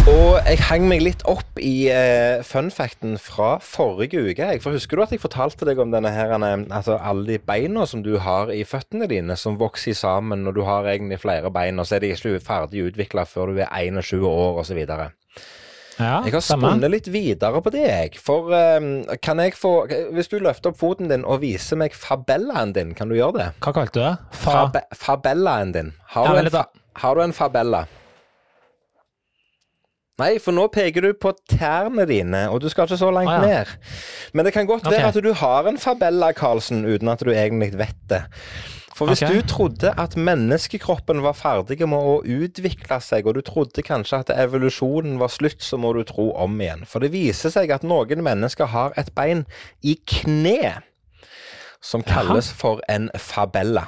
[0.07, 4.39] Og jeg hang meg litt opp i uh, funfacten fra forrige uke.
[4.53, 4.61] Jeg.
[4.63, 8.05] For Husker du at jeg fortalte deg om denne her, altså alle de beina som
[8.07, 11.91] du har i føttene dine, som vokser sammen når du har egentlig flere bein, og
[11.91, 14.79] så er de ikke ferdig utvikla før du er 21 år osv.
[15.97, 18.23] Ja, jeg har spunnet litt videre på det, jeg.
[18.23, 18.89] For um,
[19.25, 23.11] kan jeg få Hvis du løfter opp foten din og viser meg fabellaen din, kan
[23.11, 23.53] du gjøre det?
[23.59, 24.17] Hva kalte du det?
[24.39, 25.95] Fa Fabe fabellaen din.
[26.15, 27.87] Har, ja, du en, har du en fabella?
[30.17, 33.43] Nei, for nå peker du på tærne dine, og du skal ikke så langt ah,
[33.45, 33.59] ja.
[33.61, 33.93] ned.
[34.33, 35.03] Men det kan godt okay.
[35.03, 38.23] være at du har en fabella, Karlsen, uten at du egentlig vet det.
[38.97, 39.35] For hvis okay.
[39.35, 44.33] du trodde at menneskekroppen var ferdig med å utvikle seg, og du trodde kanskje at
[44.33, 46.87] evolusjonen var slutt, så må du tro om igjen.
[46.89, 49.45] For det viser seg at noen mennesker har et bein
[49.85, 50.79] i kne
[51.85, 53.85] som kalles for en fabella.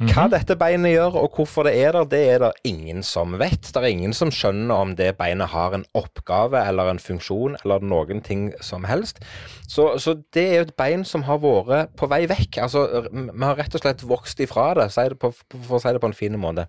[0.00, 0.30] Hva mhm.
[0.32, 3.68] dette beinet gjør, og hvorfor det er der, det er det ingen som vet.
[3.68, 7.84] Det er ingen som skjønner om det beinet har en oppgave eller en funksjon eller
[7.84, 9.22] noen ting som helst.
[9.70, 12.58] Så, så det er jo et bein som har vært på vei vekk.
[12.66, 14.90] Altså, vi har rett og slett vokst ifra det,
[15.22, 16.66] for å si det på en fin måte.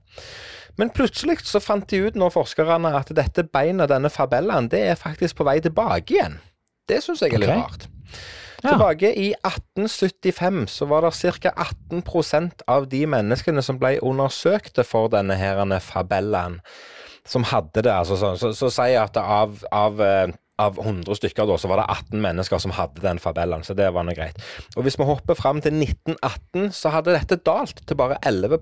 [0.80, 5.00] Men plutselig så fant de ut, nå forskerne, at dette beinet, denne fabellaen, det er
[5.00, 6.40] faktisk på vei tilbake igjen.
[6.90, 7.64] Det syns jeg er litt okay.
[7.64, 7.88] rart.
[8.66, 11.54] Tilbake i 1875 så var det ca.
[11.92, 16.60] 18% av de menneskene som ble undersøkte for denne her fabellaen,
[17.26, 17.94] som hadde det.
[17.94, 21.68] Altså, så, så, så sier jeg at av, av eh, av 100 stykker da, så
[21.68, 24.40] var det 18 mennesker som hadde den fabellaen, så det var nå greit.
[24.76, 28.62] Og Hvis vi hopper fram til 1918, så hadde dette dalt til bare 11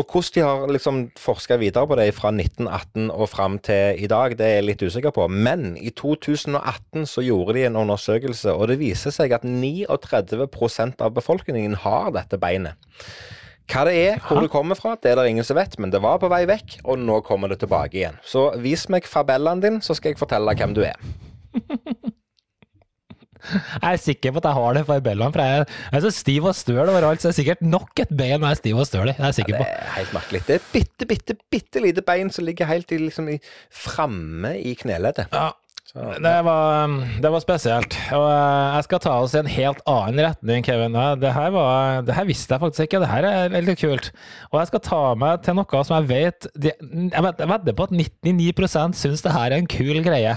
[0.00, 4.08] Og hvordan de har liksom forska videre på det fra 1918 og fram til i
[4.08, 5.26] dag, det er jeg litt usikker på.
[5.28, 11.12] Men i 2018 så gjorde de en undersøkelse, og det viser seg at 39% av
[11.18, 12.80] befolkningen har dette beinet.
[13.70, 16.00] Hva det er, hvor det kommer fra, det er det ingen som vet, men det
[16.02, 18.16] var på vei vekk, og nå kommer det tilbake igjen.
[18.26, 20.96] Så vis meg fabellaen din, så skal jeg fortelle hvem du er.
[23.82, 26.48] Jeg er sikker på at jeg har det for fabellaen, for jeg er så stiv
[26.50, 29.12] og støl overalt, så det er sikkert nok et bein jeg er stiv og støl
[29.12, 29.16] i.
[29.16, 29.64] Det er sikker på.
[29.64, 30.42] Ja, det er helt merkelig.
[30.46, 33.30] Det er et bitte, bitte, bitte lite bein som ligger helt i, liksom,
[33.82, 35.30] framme i kneleddet.
[35.34, 35.50] Ja,
[35.90, 37.96] det var, det var, spesielt.
[38.14, 40.94] Og eh, jeg skal ta oss i en helt annen retning, Kevin.
[41.18, 43.00] Det her, var, det her visste jeg faktisk ikke.
[43.02, 44.10] Det her er veldig kult.
[44.52, 49.00] Og jeg skal ta meg til noe som jeg vet Jeg vedder på at 99%
[49.00, 50.36] syns det her er en kul greie.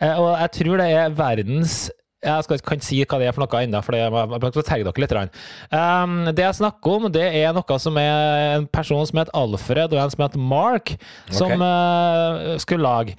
[0.00, 1.80] Eh, og jeg tror det er verdens
[2.20, 4.84] Jeg skal, kan ikke si hva det er for noe ennå, for jeg må terge
[4.84, 5.38] dere litt.
[5.72, 9.94] Um, det jeg snakker om, det er noe som er en person som heter Alfred,
[9.96, 10.92] og en som heter Mark,
[11.32, 12.52] som okay.
[12.52, 13.16] uh, skulle lage.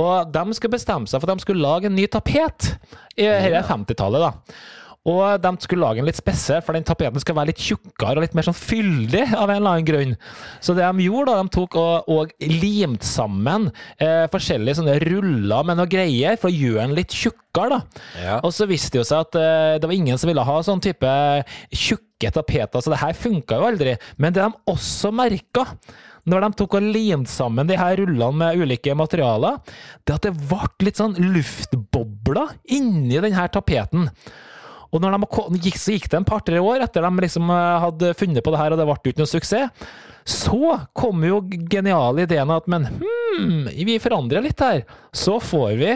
[0.00, 2.72] Og de skulle bestemme seg for at de skulle lage en ny tapet.
[3.14, 4.78] I Dette er 50-tallet, da.
[5.08, 8.24] Og de skulle lage en litt spesiell, for den tapeten skal være litt tjukkere og
[8.26, 10.12] litt mer sånn fyldig, av en eller annen grunn.
[10.60, 15.64] Så det de gjorde, da, de tok og, og limte sammen eh, forskjellige sånne ruller
[15.64, 18.04] med noe greier, for å gjøre den litt tjukkere, da.
[18.20, 18.34] Ja.
[18.44, 20.84] Og så viste det jo seg at eh, det var ingen som ville ha sånn
[20.84, 21.14] type
[21.72, 23.96] tjukke tapeter, så det her funka jo aldri.
[24.20, 25.64] Men det de også merka,
[26.28, 29.56] når de tok og limte sammen de her rullene med ulike materialer,
[30.04, 34.10] det at det ble litt sånn luftbobler inni den her tapeten.
[34.90, 38.14] Og når de gikk, så gikk det en par-tre år etter de liksom eh, hadde
[38.18, 39.84] funnet på det her, og det ble ikke noe suksess.
[40.30, 41.40] Så kom jo
[41.72, 44.82] geniale ideen at men hmm, vi forandrer litt her.
[45.16, 45.94] Så får vi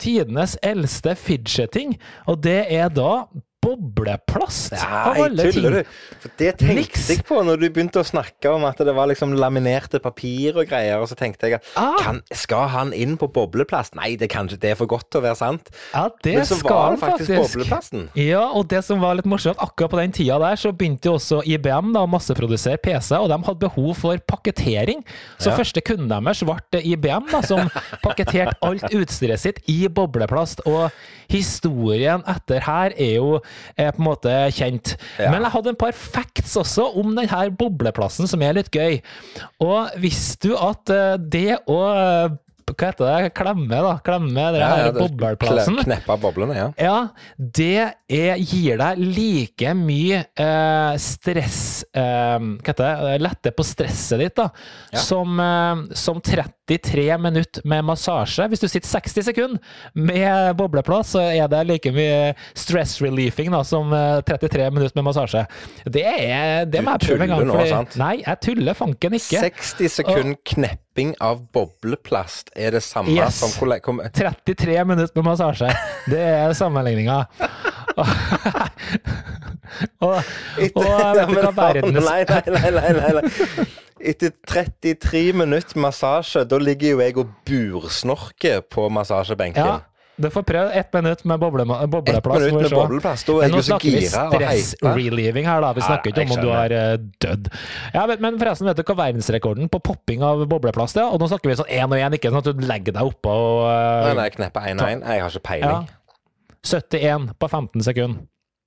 [0.00, 1.96] tidenes eldste fidgeting,
[2.28, 3.26] og det er da
[3.66, 5.90] bobleplast, Nei, tuller du?
[6.22, 7.06] For det tenkte Niks.
[7.10, 10.68] jeg på når du begynte å snakke om at det var liksom laminerte papir og
[10.70, 11.96] greier, og så tenkte jeg at Ah.
[12.00, 13.94] kan, skal han inn på bobleplast?
[13.98, 15.70] Nei, det, kan det er for godt til å være sant.
[15.92, 17.56] Ja, det Men så skal var han faktisk, faktisk.
[17.58, 18.08] bobleplasten.
[18.22, 21.16] Ja, og det som var litt morsomt, akkurat på den tida der, så begynte jo
[21.18, 25.02] også IBM da å masseprodusere PC, og de hadde behov for pakketering.
[25.38, 25.56] Så Ja.
[25.56, 27.68] første kunden deres ble IBM, da, som
[28.04, 30.60] pakketerte alt utstyret sitt i bobleplast.
[30.66, 30.90] Og
[31.28, 33.40] historien etter her er jo
[33.76, 34.96] eh, på en måte kjent.
[35.20, 35.30] Ja.
[35.32, 39.00] Men jeg hadde en par facts også om denne bobleplassen som er litt gøy.
[39.64, 43.30] Og visste du at eh, det å eh, hva heter det?
[43.36, 43.92] Klemme, da.
[44.02, 45.78] Klemme den ja, ja, bobleplassen.
[45.84, 46.66] Kneppe boblene, ja.
[46.82, 46.96] Ja,
[47.38, 51.60] det er, gir deg like mye eh, stress
[51.94, 53.20] eh, Hva heter det?
[53.22, 54.48] Lette på stresset ditt, da.
[54.90, 55.04] Ja.
[55.04, 56.18] Som, eh, som
[56.66, 58.48] 33 minutter med massasje.
[58.50, 59.58] Hvis du sitter 60 sekunder
[59.94, 65.06] med bobleplass, så er det like mye stress relieving da, som eh, 33 minutter med
[65.06, 65.44] massasje.
[65.84, 67.44] Det, er, det må jeg prøve en gang.
[67.44, 67.96] tuller nå, sant?
[68.02, 69.44] Nei, jeg tuller fanken ikke.
[69.46, 73.38] 60 sekunder knepping av bobleplast er det samme Yes.
[73.40, 75.70] som hvor, 33 minutter med massasje.
[76.10, 77.22] Det er sammenligninga.
[80.04, 80.20] og, og
[80.60, 83.24] vet du hva verdens Nei, nei, nei, nei, nei, nei.
[83.96, 89.64] Etter 33 minutter massasje, da ligger jo jeg og bursnorker på massasjebenken.
[89.64, 89.78] Ja,
[90.16, 92.40] du får prøve ett minutt med boble, bobleplass.
[92.40, 94.54] minutt med bobleplass, da er jeg nå jo så snakker vi gira og heipa.
[94.70, 95.72] stress-relieving her, da.
[95.76, 96.94] Vi snakker ikke om om du har eh,
[97.24, 97.50] dødd.
[97.92, 101.10] Ja, men, forresten, vet du hva verdensrekorden på popping av bobleplast er?
[101.12, 103.34] Og nå snakker vi sånn én og én, ikke sånn at du legger deg oppå
[103.34, 105.04] og eh, Nei, nei, jeg knepper 1-1.
[105.04, 105.74] Jeg har ikke ja.
[106.66, 107.28] Peiling.
[107.28, 108.26] 71 på 15 sekunder.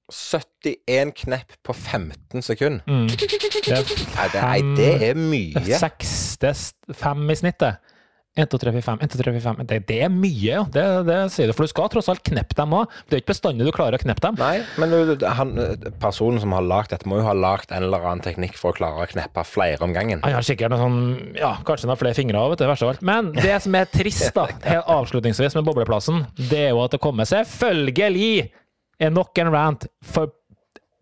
[0.09, 2.81] 71 knepp på 15 sekunder.
[2.87, 3.07] Mm.
[3.69, 5.77] Det er Nei, det, det er mye.
[5.77, 7.77] Seks, det er fem i snittet.
[8.38, 8.99] 1, 2, 3, 4, 5.
[9.01, 9.65] 1, 2, 3, 4, 5.
[9.67, 10.61] Det, det er mye, ja.
[10.71, 11.53] Det, det sier du.
[11.57, 12.93] For du skal tross alt kneppe dem òg.
[13.09, 14.38] Det er ikke bestandig du klarer å kneppe dem.
[14.39, 15.55] Nei, men du, han,
[16.01, 18.77] personen som har lagd dette, må jo ha lagd en eller annen teknikk for å
[18.77, 20.21] klare å kneppe flere om gangen.
[20.23, 22.93] Han har sikkert noen sånn, ja, kanskje noen flere fingre av, vet du, verst av
[22.93, 23.05] alt.
[23.09, 27.03] Men det som er trist, da, helt avslutningsvis med bobleplassen, det er jo at det
[27.03, 28.34] kommer selvfølgelig
[29.03, 29.89] en nok en rant.
[30.05, 30.32] For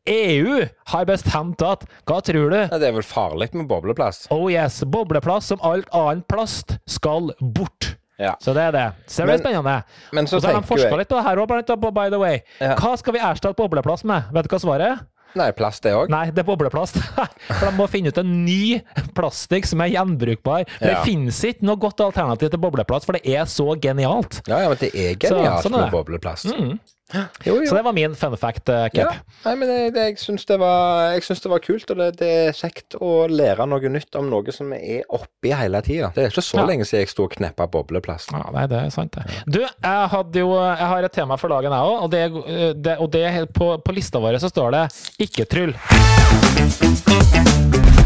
[0.08, 2.58] EU har bestemt at Hva tror du?
[2.58, 4.30] Ja, Det er vel farlig med bobleplast?
[4.34, 7.96] Oh yes, bobleplast som alt annet plast skal bort.
[8.18, 8.34] Ja.
[8.42, 8.86] Så det er det.
[9.06, 9.76] Så det blir spennende.
[10.12, 12.18] Men så Og så har de forska jeg litt på det her òg, by the
[12.18, 12.40] way.
[12.60, 12.74] Ja.
[12.80, 14.32] Hva skal vi erstatte bobleplast med?
[14.34, 15.06] Vet du hva svaret er?
[15.38, 16.10] Nei, plast det òg.
[16.10, 16.98] Nei, det er bobleplast.
[17.60, 18.80] For de må finne ut en ny
[19.18, 20.66] plastikk som er gjenbrukbar.
[20.80, 20.96] For Ja.
[20.96, 24.42] Det finnes ikke noe godt alternativ til bobleplast, for det er så genialt.
[24.48, 25.94] Ja, ja, men det er genialt sånn er med det.
[25.94, 26.50] bobleplast.
[26.50, 26.80] Mm.
[27.16, 27.22] Jo,
[27.62, 27.66] jo.
[27.70, 29.06] Så det var min fun fact, uh, Ja.
[29.46, 32.98] Nei, men jeg, det, jeg syns det, det var kult, og det, det er kjekt
[33.00, 36.12] å lære noe nytt om noe som er oppi hele tida.
[36.16, 36.66] Det er ikke så Ja.
[36.68, 38.32] lenge siden jeg sto og kneppa bobleplast.
[38.36, 39.24] Ja, nei, det er sant, det.
[39.48, 42.04] Du, jeg, hadde jo, jeg har et tema for dagen, jeg òg.
[42.04, 44.84] Og, det, er- det, og det, på, på lista vår så står det
[45.24, 45.76] 'ikke tryll'.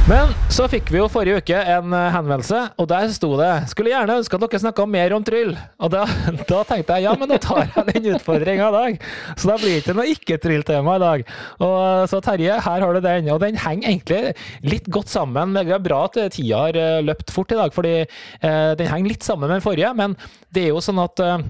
[0.09, 3.91] Men så fikk vi jo forrige uke en eh, henvendelse, og der sto det 'Skulle
[3.93, 5.53] gjerne ønske at dere snakka mer om tryll'.
[5.77, 6.07] Og da,
[6.51, 9.05] da tenkte jeg ja, men da tar jeg den utfordringa i dag.
[9.37, 11.23] Så da blir det ikke noe ikke-tryll-tema i dag.
[11.61, 13.29] Og eh, Så Terje, her har du den.
[13.29, 14.33] Og den henger egentlig
[14.65, 15.53] litt godt sammen.
[15.53, 19.13] Det er bra at tida har eh, løpt fort i dag, fordi eh, den henger
[19.13, 19.93] litt sammen med den forrige.
[19.93, 20.17] Men
[20.49, 21.45] det er jo sånn at eh,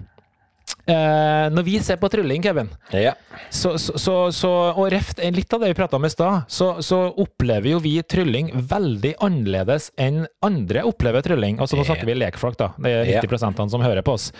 [1.53, 3.13] når vi ser på trylling, Kevin, Ja.
[3.49, 6.73] så, så, så, så, og reft litt av det vi prata om i stad, så,
[6.83, 11.59] så opplever jo vi trylling veldig annerledes enn andre opplever trylling.
[11.61, 12.71] Altså nå snakker vi lekfolk, da.
[12.77, 13.21] Det er Ja.
[13.25, 14.31] 90 som hører på oss.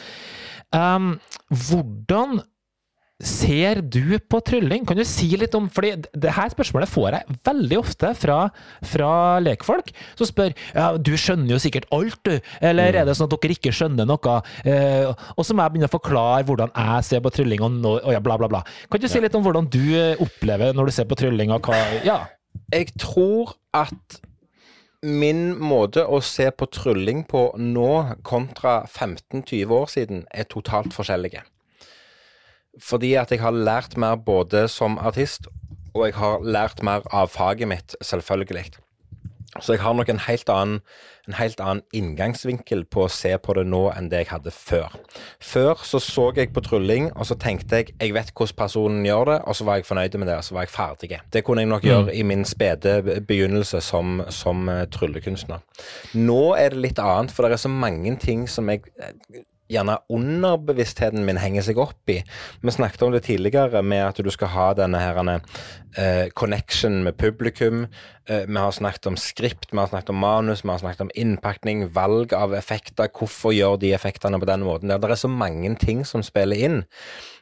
[0.71, 1.19] Um,
[1.51, 2.39] hvordan
[3.28, 4.86] Ser du på trylling?
[4.88, 8.38] Kan du si litt om fordi det her spørsmålet får jeg veldig ofte fra,
[8.93, 9.11] fra
[9.43, 12.39] lekfolk, som spør ja, du skjønner jo sikkert alt, du.
[12.65, 14.38] Eller er det sånn at dere ikke skjønner noe?
[14.65, 17.95] Eh, og så må jeg begynne å forklare hvordan jeg ser på trylling, og, nå,
[18.01, 18.63] og ja, bla, bla, bla.
[18.89, 21.69] Kan du si litt om hvordan du eh, opplever når du ser på trylling, og
[21.69, 22.22] hva Ja.
[22.72, 24.19] Jeg tror at
[25.01, 27.91] min måte å se på trylling på nå
[28.28, 31.41] kontra 15-20 år siden er totalt forskjellige.
[32.80, 35.47] Fordi at jeg har lært mer både som artist,
[35.93, 38.72] og jeg har lært mer av faget mitt, selvfølgelig.
[39.59, 40.78] Så jeg har nok en helt annen,
[41.28, 44.95] en helt annen inngangsvinkel på å se på det nå enn det jeg hadde før.
[45.43, 49.28] Før så så jeg på trylling, og så tenkte jeg jeg vet hvordan personen gjør
[49.34, 51.19] det, og så var jeg fornøyd med det, og så var jeg ferdig.
[51.36, 55.59] Det kunne jeg nok gjøre i min spede begynnelse som, som eh, tryllekunstner.
[56.15, 59.97] Nå er det litt annet, for det er så mange ting som jeg eh, gjerne
[60.11, 62.19] underbevisstheten min henger seg opp i.
[62.61, 67.17] Vi snakket om det tidligere med at du skal ha denne her, uh, connection med
[67.17, 67.86] publikum.
[68.30, 71.13] Uh, vi har snakket om skript, vi har snakket om manus, vi har snakket om
[71.15, 73.11] innpakning, valg av effekter.
[73.11, 74.91] Hvorfor gjør de effektene på den måten?
[74.91, 76.84] Det er så mange ting som spiller inn.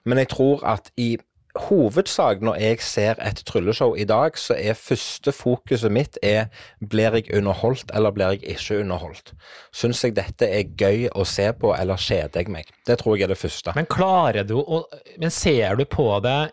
[0.06, 1.18] Men jeg tror at i
[1.58, 6.50] hovedsak når jeg ser et trylleshow i dag, så er første fokuset mitt er
[6.92, 9.34] blir jeg underholdt eller blir jeg ikke underholdt.
[9.74, 12.70] Syns jeg dette er gøy å se på, eller kjeder jeg meg?
[12.88, 13.74] Det tror jeg er det første.
[13.76, 14.86] Men klarer du å
[15.20, 16.52] Men ser du på det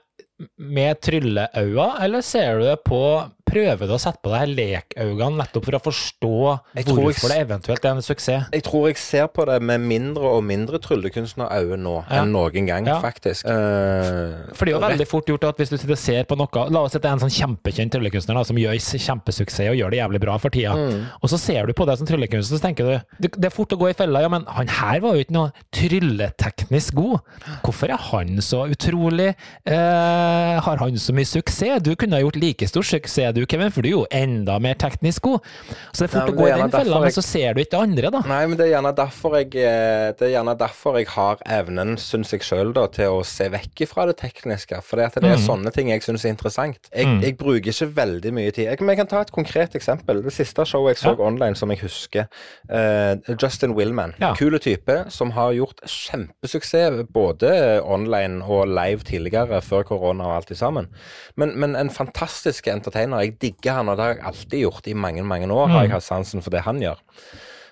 [0.60, 3.00] med trylleøyne, eller ser du det på
[3.46, 6.30] Prøver du å sette på deg lekøynene nettopp for å forstå
[6.74, 8.48] Jeg hvorfor hvorfor det eventuelt er en suksess?
[8.52, 12.22] Jeg tror jeg ser på det med mindre og mindre tryllekunstnerøyne nå Ja.
[12.24, 12.98] enn noen gang, Ja.
[13.00, 13.46] faktisk.
[13.46, 16.36] Uh, For det er jo veldig fort gjort at hvis du sitter og ser på
[16.36, 19.76] noe La oss si det er en sånn kjempekjent tryllekunstner da, som gjør kjempesuksess og
[19.78, 20.74] gjør det jævlig bra for tida,
[21.22, 22.90] og så ser du på det som tryllekunstner, så tenker du
[23.22, 24.20] det, det er fort å gå i fella.
[24.22, 27.20] Ja, men han her var jo ikke noe trylleteknisk god.
[27.62, 29.34] Hvorfor er han så utrolig
[29.68, 31.82] uh, Har han så mye suksess?
[31.84, 34.78] Du kunne ha gjort like stor suksess du, Kevin, for du er jo enda mer
[34.80, 35.46] teknisk god.
[35.92, 37.74] Så det er fort men å gå i den fella, men så ser du ikke
[37.76, 38.22] det andre, da.
[38.30, 41.94] Nei, men det er gjerne derfor jeg, eh, det er gjerne derfor jeg har evnen,
[42.00, 44.80] syns jeg sjøl, til å se vekk fra det tekniske.
[44.86, 46.90] For det er sånne ting jeg syns er interessant.
[46.92, 48.66] Jeg, jeg bruker ikke veldig mye tid.
[48.70, 50.22] Jeg, men jeg kan ta et konkret eksempel.
[50.24, 51.22] Det siste showet jeg så Ja.
[51.26, 52.26] online som jeg husker.
[52.70, 54.14] uh, Justin Willman.
[54.20, 54.34] Ja.
[54.38, 60.52] Kule type som har gjort kjempesuksess både online og live tidligere, før korona og alt
[60.58, 60.88] sammen.
[61.36, 63.25] Men, men en fantastisk entertainer.
[63.26, 64.86] Jeg digger han, og det har jeg alltid gjort.
[64.86, 67.02] I mange, mange år har jeg hatt sansen for det han gjør.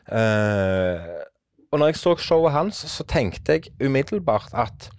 [0.04, 1.22] Uh,
[1.72, 4.90] og når jeg så showet hans, så tenkte jeg umiddelbart at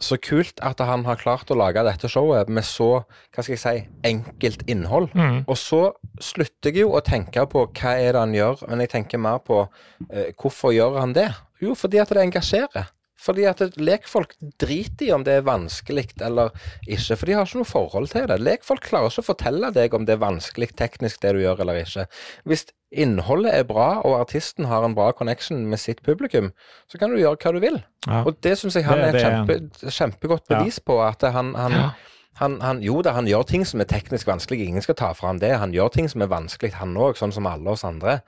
[0.00, 3.62] så kult at han har klart å lage dette showet med så hva skal jeg
[3.62, 5.08] si, enkelt innhold.
[5.48, 5.80] Og så
[6.20, 9.40] slutter jeg jo å tenke på hva er det han gjør, men jeg tenker mer
[9.44, 9.62] på
[10.10, 11.30] eh, hvorfor gjør han det?
[11.64, 12.92] Jo, fordi at det engasjerer.
[13.18, 16.50] Fordi at lekfolk driter i om det er vanskelig eller
[16.86, 18.36] ikke, for de har ikke noe forhold til det.
[18.44, 21.80] Lekfolk klarer ikke å fortelle deg om det er vanskelig teknisk det du gjør eller
[21.80, 22.04] ikke.
[22.44, 26.52] Hvis innholdet er bra, og artisten har en bra connection med sitt publikum,
[26.92, 27.80] så kan du gjøre hva du vil.
[28.06, 28.20] Ja.
[28.22, 30.58] Og det syns jeg han Det- er et kjempe, kjempegodt Ja.
[30.60, 31.00] bevis på.
[31.08, 31.90] At han, han, Ja.
[32.36, 35.28] han, han Jo da, han gjør ting som er teknisk vanskelig, ingen skal ta fra
[35.28, 35.56] ham det.
[35.58, 38.20] Han gjør ting som er vanskelig, han òg, sånn som alle oss andre.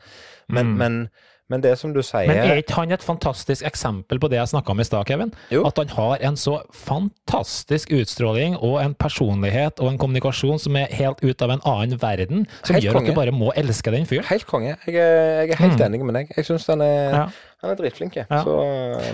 [0.48, 1.10] Men, men,
[1.48, 2.34] men det som du sier Mm.
[2.34, 5.30] Men er ikke han et fantastisk eksempel på det jeg snakka om i stad, Kevin?
[5.50, 5.62] Jo.
[5.68, 10.92] At han har en så fantastisk utstråling og en personlighet og en kommunikasjon som er
[10.98, 14.06] helt ut av en annen verden, som Helt gjør at du bare må elske den
[14.08, 14.26] fyren.
[14.28, 14.76] Helt konge.
[14.86, 16.32] Jeg er, jeg er helt enig med deg.
[16.36, 17.14] Jeg syns han er, Mm.
[17.16, 17.26] Ja.
[17.62, 18.16] han er dritflink.
[18.16, 18.42] Ja.
[18.44, 18.54] Så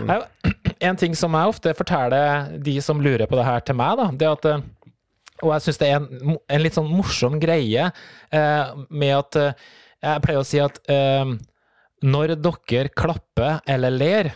[0.03, 0.11] um,
[0.85, 4.11] En ting som jeg ofte forteller de som lurer på det her til meg, da,
[4.21, 4.65] det at eh,
[5.43, 7.87] Og jeg syns det er en, en litt sånn morsom greie
[8.33, 9.53] eh, med at eh,
[10.03, 11.25] Jeg pleier å si at eh,
[12.05, 14.33] når dere klapper eller ler,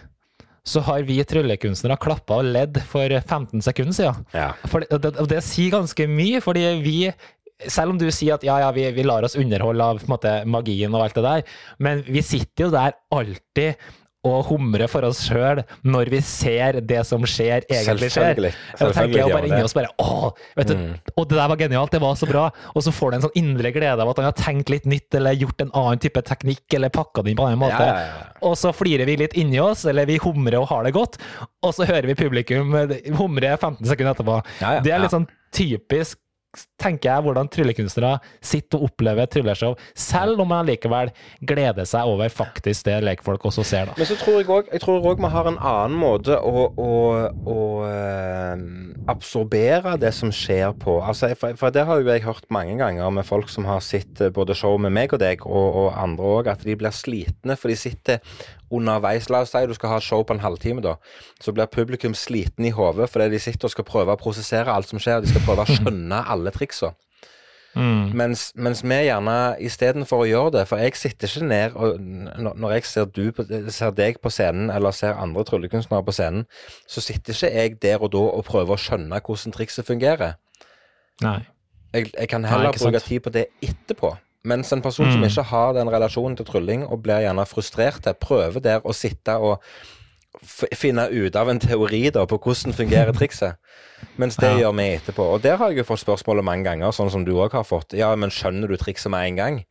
[0.69, 4.25] så har vi tryllekunstnere klappa og ledd for 15 sekunder siden.
[4.37, 4.53] ja.
[4.69, 6.99] For det, det, og det sier ganske mye, fordi vi
[7.67, 10.95] selv om du sier at ja, ja, vi, vi lar oss underholde av måte, magien
[10.95, 13.89] og alt det der, men vi sitter jo der alltid
[14.27, 18.35] og humre for oss sjøl når vi ser det som skjer, egentlig skjer.
[18.35, 18.53] Selvfølgelig.
[18.81, 19.69] Jeg tenker jeg bare inni det.
[19.69, 20.75] oss bare Å, vet du,
[21.15, 22.49] og det der var genialt, det var så bra.
[22.75, 25.09] Og så får du en sånn indre glede av at han har tenkt litt nytt,
[25.15, 27.79] eller gjort en annen type teknikk, eller pakka det inn på en annen måte.
[27.79, 28.31] Ja, ja, ja.
[28.49, 31.19] Og så flirer vi litt inni oss, eller vi humrer og har det godt,
[31.63, 32.75] og så hører vi publikum
[33.19, 34.41] humre 15 sekunder etterpå.
[34.85, 36.19] Det er litt sånn typisk
[36.81, 41.11] tenker jeg, hvordan tryllekunstnere sitter og opplever trylleshow, selv om man likevel
[41.45, 43.97] gleder seg over faktisk det lekfolk også ser, da.
[43.99, 46.93] Men så tror jeg òg vi har en annen måte å, å,
[47.53, 48.63] å eh,
[49.13, 50.99] absorbere det som skjer på.
[51.03, 54.23] Altså, for, for det har jo jeg hørt mange ganger med folk som har sett
[54.25, 57.59] eh, både show med meg og deg, og, og andre òg, at de blir slitne,
[57.59, 58.23] for de sitter
[58.71, 60.97] underveis La oss si du skal ha show på en halvtime, da.
[61.41, 64.91] Så blir publikum sliten i hodet fordi de sitter og skal prøve å prosessere alt
[64.91, 65.23] som skjer.
[65.25, 66.95] De skal prøve å skjønne alle triksa.
[67.79, 68.15] Mm.
[68.17, 72.73] Mens, mens vi gjerne istedenfor å gjøre det For jeg sitter ikke ned og Når
[72.73, 76.47] jeg ser, du på, ser deg på scenen, eller ser andre tryllekunstnere på scenen,
[76.89, 80.39] så sitter ikke jeg der og da og prøver å skjønne hvordan trikset fungerer.
[81.23, 81.43] Nei.
[81.93, 82.89] Jeg, jeg kan Nei, heller sant.
[82.89, 84.15] bruke tid på det etterpå.
[84.49, 85.29] Mens en person som Mm.
[85.29, 89.61] ikke har den relasjonen til trylling, og blir gjerne frustrert, prøver der å sitte og
[90.79, 93.57] finne ut av en teori da på hvordan fungerer trikset.
[94.17, 94.59] Mens det Ja.
[94.69, 95.25] gjør vi etterpå.
[95.35, 97.93] Og der har jeg jo fått spørsmålet mange ganger, sånn som du òg har fått.
[97.99, 99.65] Ja, men skjønner du trikset med en gang?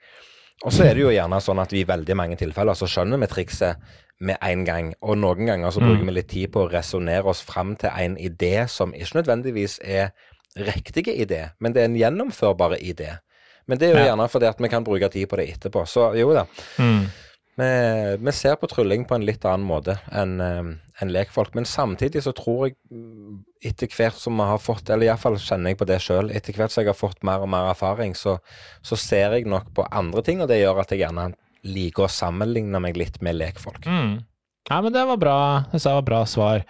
[0.66, 3.20] Og så er det jo gjerne sånn at vi i veldig mange tilfeller så skjønner
[3.22, 3.78] vi trikset
[4.20, 4.94] med en gang.
[5.06, 8.18] Og noen ganger så bruker vi litt tid på å resonnere oss fram til en
[8.18, 10.10] idé som ikke nødvendigvis er
[10.58, 13.20] riktige idé, men det er en gjennomførbar idé.
[13.68, 14.10] Men det er jo Ja.
[14.12, 15.86] gjerne fordi at vi kan bruke tid på det etterpå.
[15.88, 16.46] Så jo da.
[16.80, 17.08] Mm.
[17.58, 20.40] Vi, vi ser på trylling på en litt annen måte enn
[21.02, 21.56] en lekfolk.
[21.58, 25.74] Men samtidig så tror jeg, mm, etter hvert som vi har fått, eller iallfall kjenner
[25.74, 28.38] jeg på det sjøl, etter hvert som jeg har fått mer og mer erfaring, så,
[28.86, 31.32] så ser jeg nok på andre ting, og det gjør at jeg gjerne
[31.68, 33.86] liker å sammenligne meg litt med lekfolk.
[33.86, 34.20] Mm.
[34.70, 35.40] Ja, men det var bra.
[35.74, 36.64] Det var bra svar.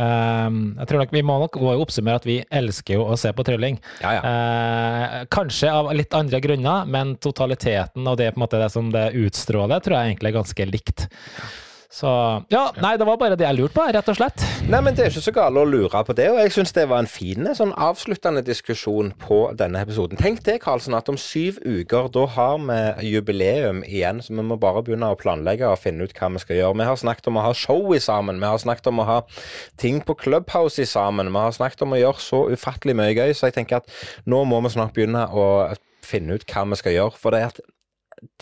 [0.00, 3.44] Ehm, jeg tror nok Vi må nok oppsummere at vi elsker jo å se på
[3.44, 3.76] trylling.
[4.00, 4.22] Ja, ja.
[4.22, 8.88] Uh, kanskje av litt andre grunner, men totaliteten og det, på en måte, det som
[8.94, 11.06] det utstråler, tror jeg egentlig er ganske likt.
[11.92, 12.08] Så
[12.48, 14.40] ja, nei, det var bare det jeg lurte på, rett og slett.
[14.72, 16.86] Nei, men det er ikke så gale å lure på det, og jeg syns det
[16.88, 20.16] var en fin sånn avsluttende diskusjon på denne episoden.
[20.16, 24.56] Tenk det, Karlsen, at om syv uker, da har vi jubileum igjen, så vi må
[24.62, 26.78] bare begynne å planlegge og finne ut hva vi skal gjøre.
[26.80, 29.20] Vi har snakket om å ha show i sammen, vi har snakket om å ha
[29.84, 33.36] ting på Clubhouse i sammen, vi har snakket om å gjøre så ufattelig mye gøy,
[33.36, 33.92] så jeg tenker at
[34.24, 35.46] nå må vi snart begynne å
[36.02, 37.20] finne ut hva vi skal gjøre.
[37.20, 37.62] For det er at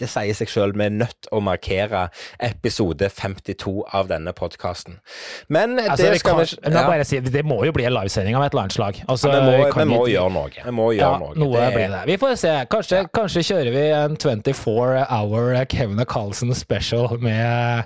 [0.01, 2.07] det sier seg sjøl, vi er nødt å markere
[2.45, 4.99] episode 52 av denne podkasten.
[5.49, 7.87] Men Altså, det vi skal kan, vi men da bare si, det må jo bli
[7.89, 9.01] en livesending av et eller annet slag.
[9.09, 10.53] Altså, ja, må, vi må vi, gjøre noe.
[10.68, 11.35] Vi må Ja, gjøre noe.
[11.41, 12.03] noe Det blir det.
[12.12, 12.55] Vi får se.
[12.72, 17.85] Kanskje, kanskje kjører vi en 24 hour Kevin Carlsen special med,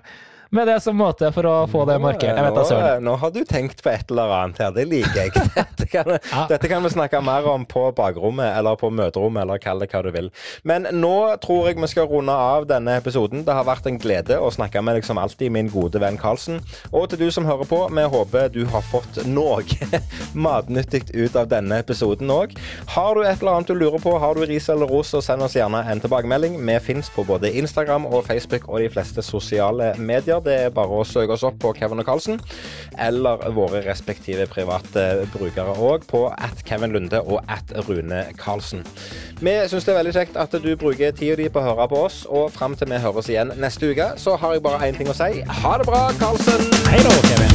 [0.54, 2.36] med det som måte for å få det markert.
[2.36, 3.04] Jeg vet da nå, søren.
[3.08, 5.32] nå har du tenkt på et eller annet her, det liker jeg.
[5.58, 6.44] Dette kan, Ja.
[6.50, 10.02] dette kan vi snakke mer om på bakrommet eller på møterommet, eller kall det hva
[10.06, 10.30] du vil.
[10.64, 13.44] Men nå tror jeg vi skal runde av denne episoden.
[13.46, 16.60] Det har vært en glede å snakke med deg som alltid, min gode venn Karlsen.
[16.92, 19.62] Og til du som hører på, vi håper du har fått noe
[20.34, 22.54] matnyttig ut av denne episoden òg.
[22.94, 25.44] Har du et eller annet du lurer på, har du ris eller ros, så send
[25.46, 26.56] oss gjerne en tilbakemelding.
[26.64, 30.40] Vi fins på både Instagram og Facebook og de fleste sosiale medier.
[30.44, 32.40] Det er bare å søke oss opp på Kevin og Karlsen,
[33.00, 38.84] eller våre respektive private brukere òg, på at Kevin Lunde og at Rune Karlsen.
[39.40, 42.04] Vi syns det er veldig kjekt at du bruker tida di på å høre på
[42.06, 45.10] oss, og fram til vi høres igjen neste uke, så har jeg bare én ting
[45.10, 45.40] å si.
[45.64, 46.68] Ha det bra, Karlsen!
[46.90, 47.54] Hei da, Kevin.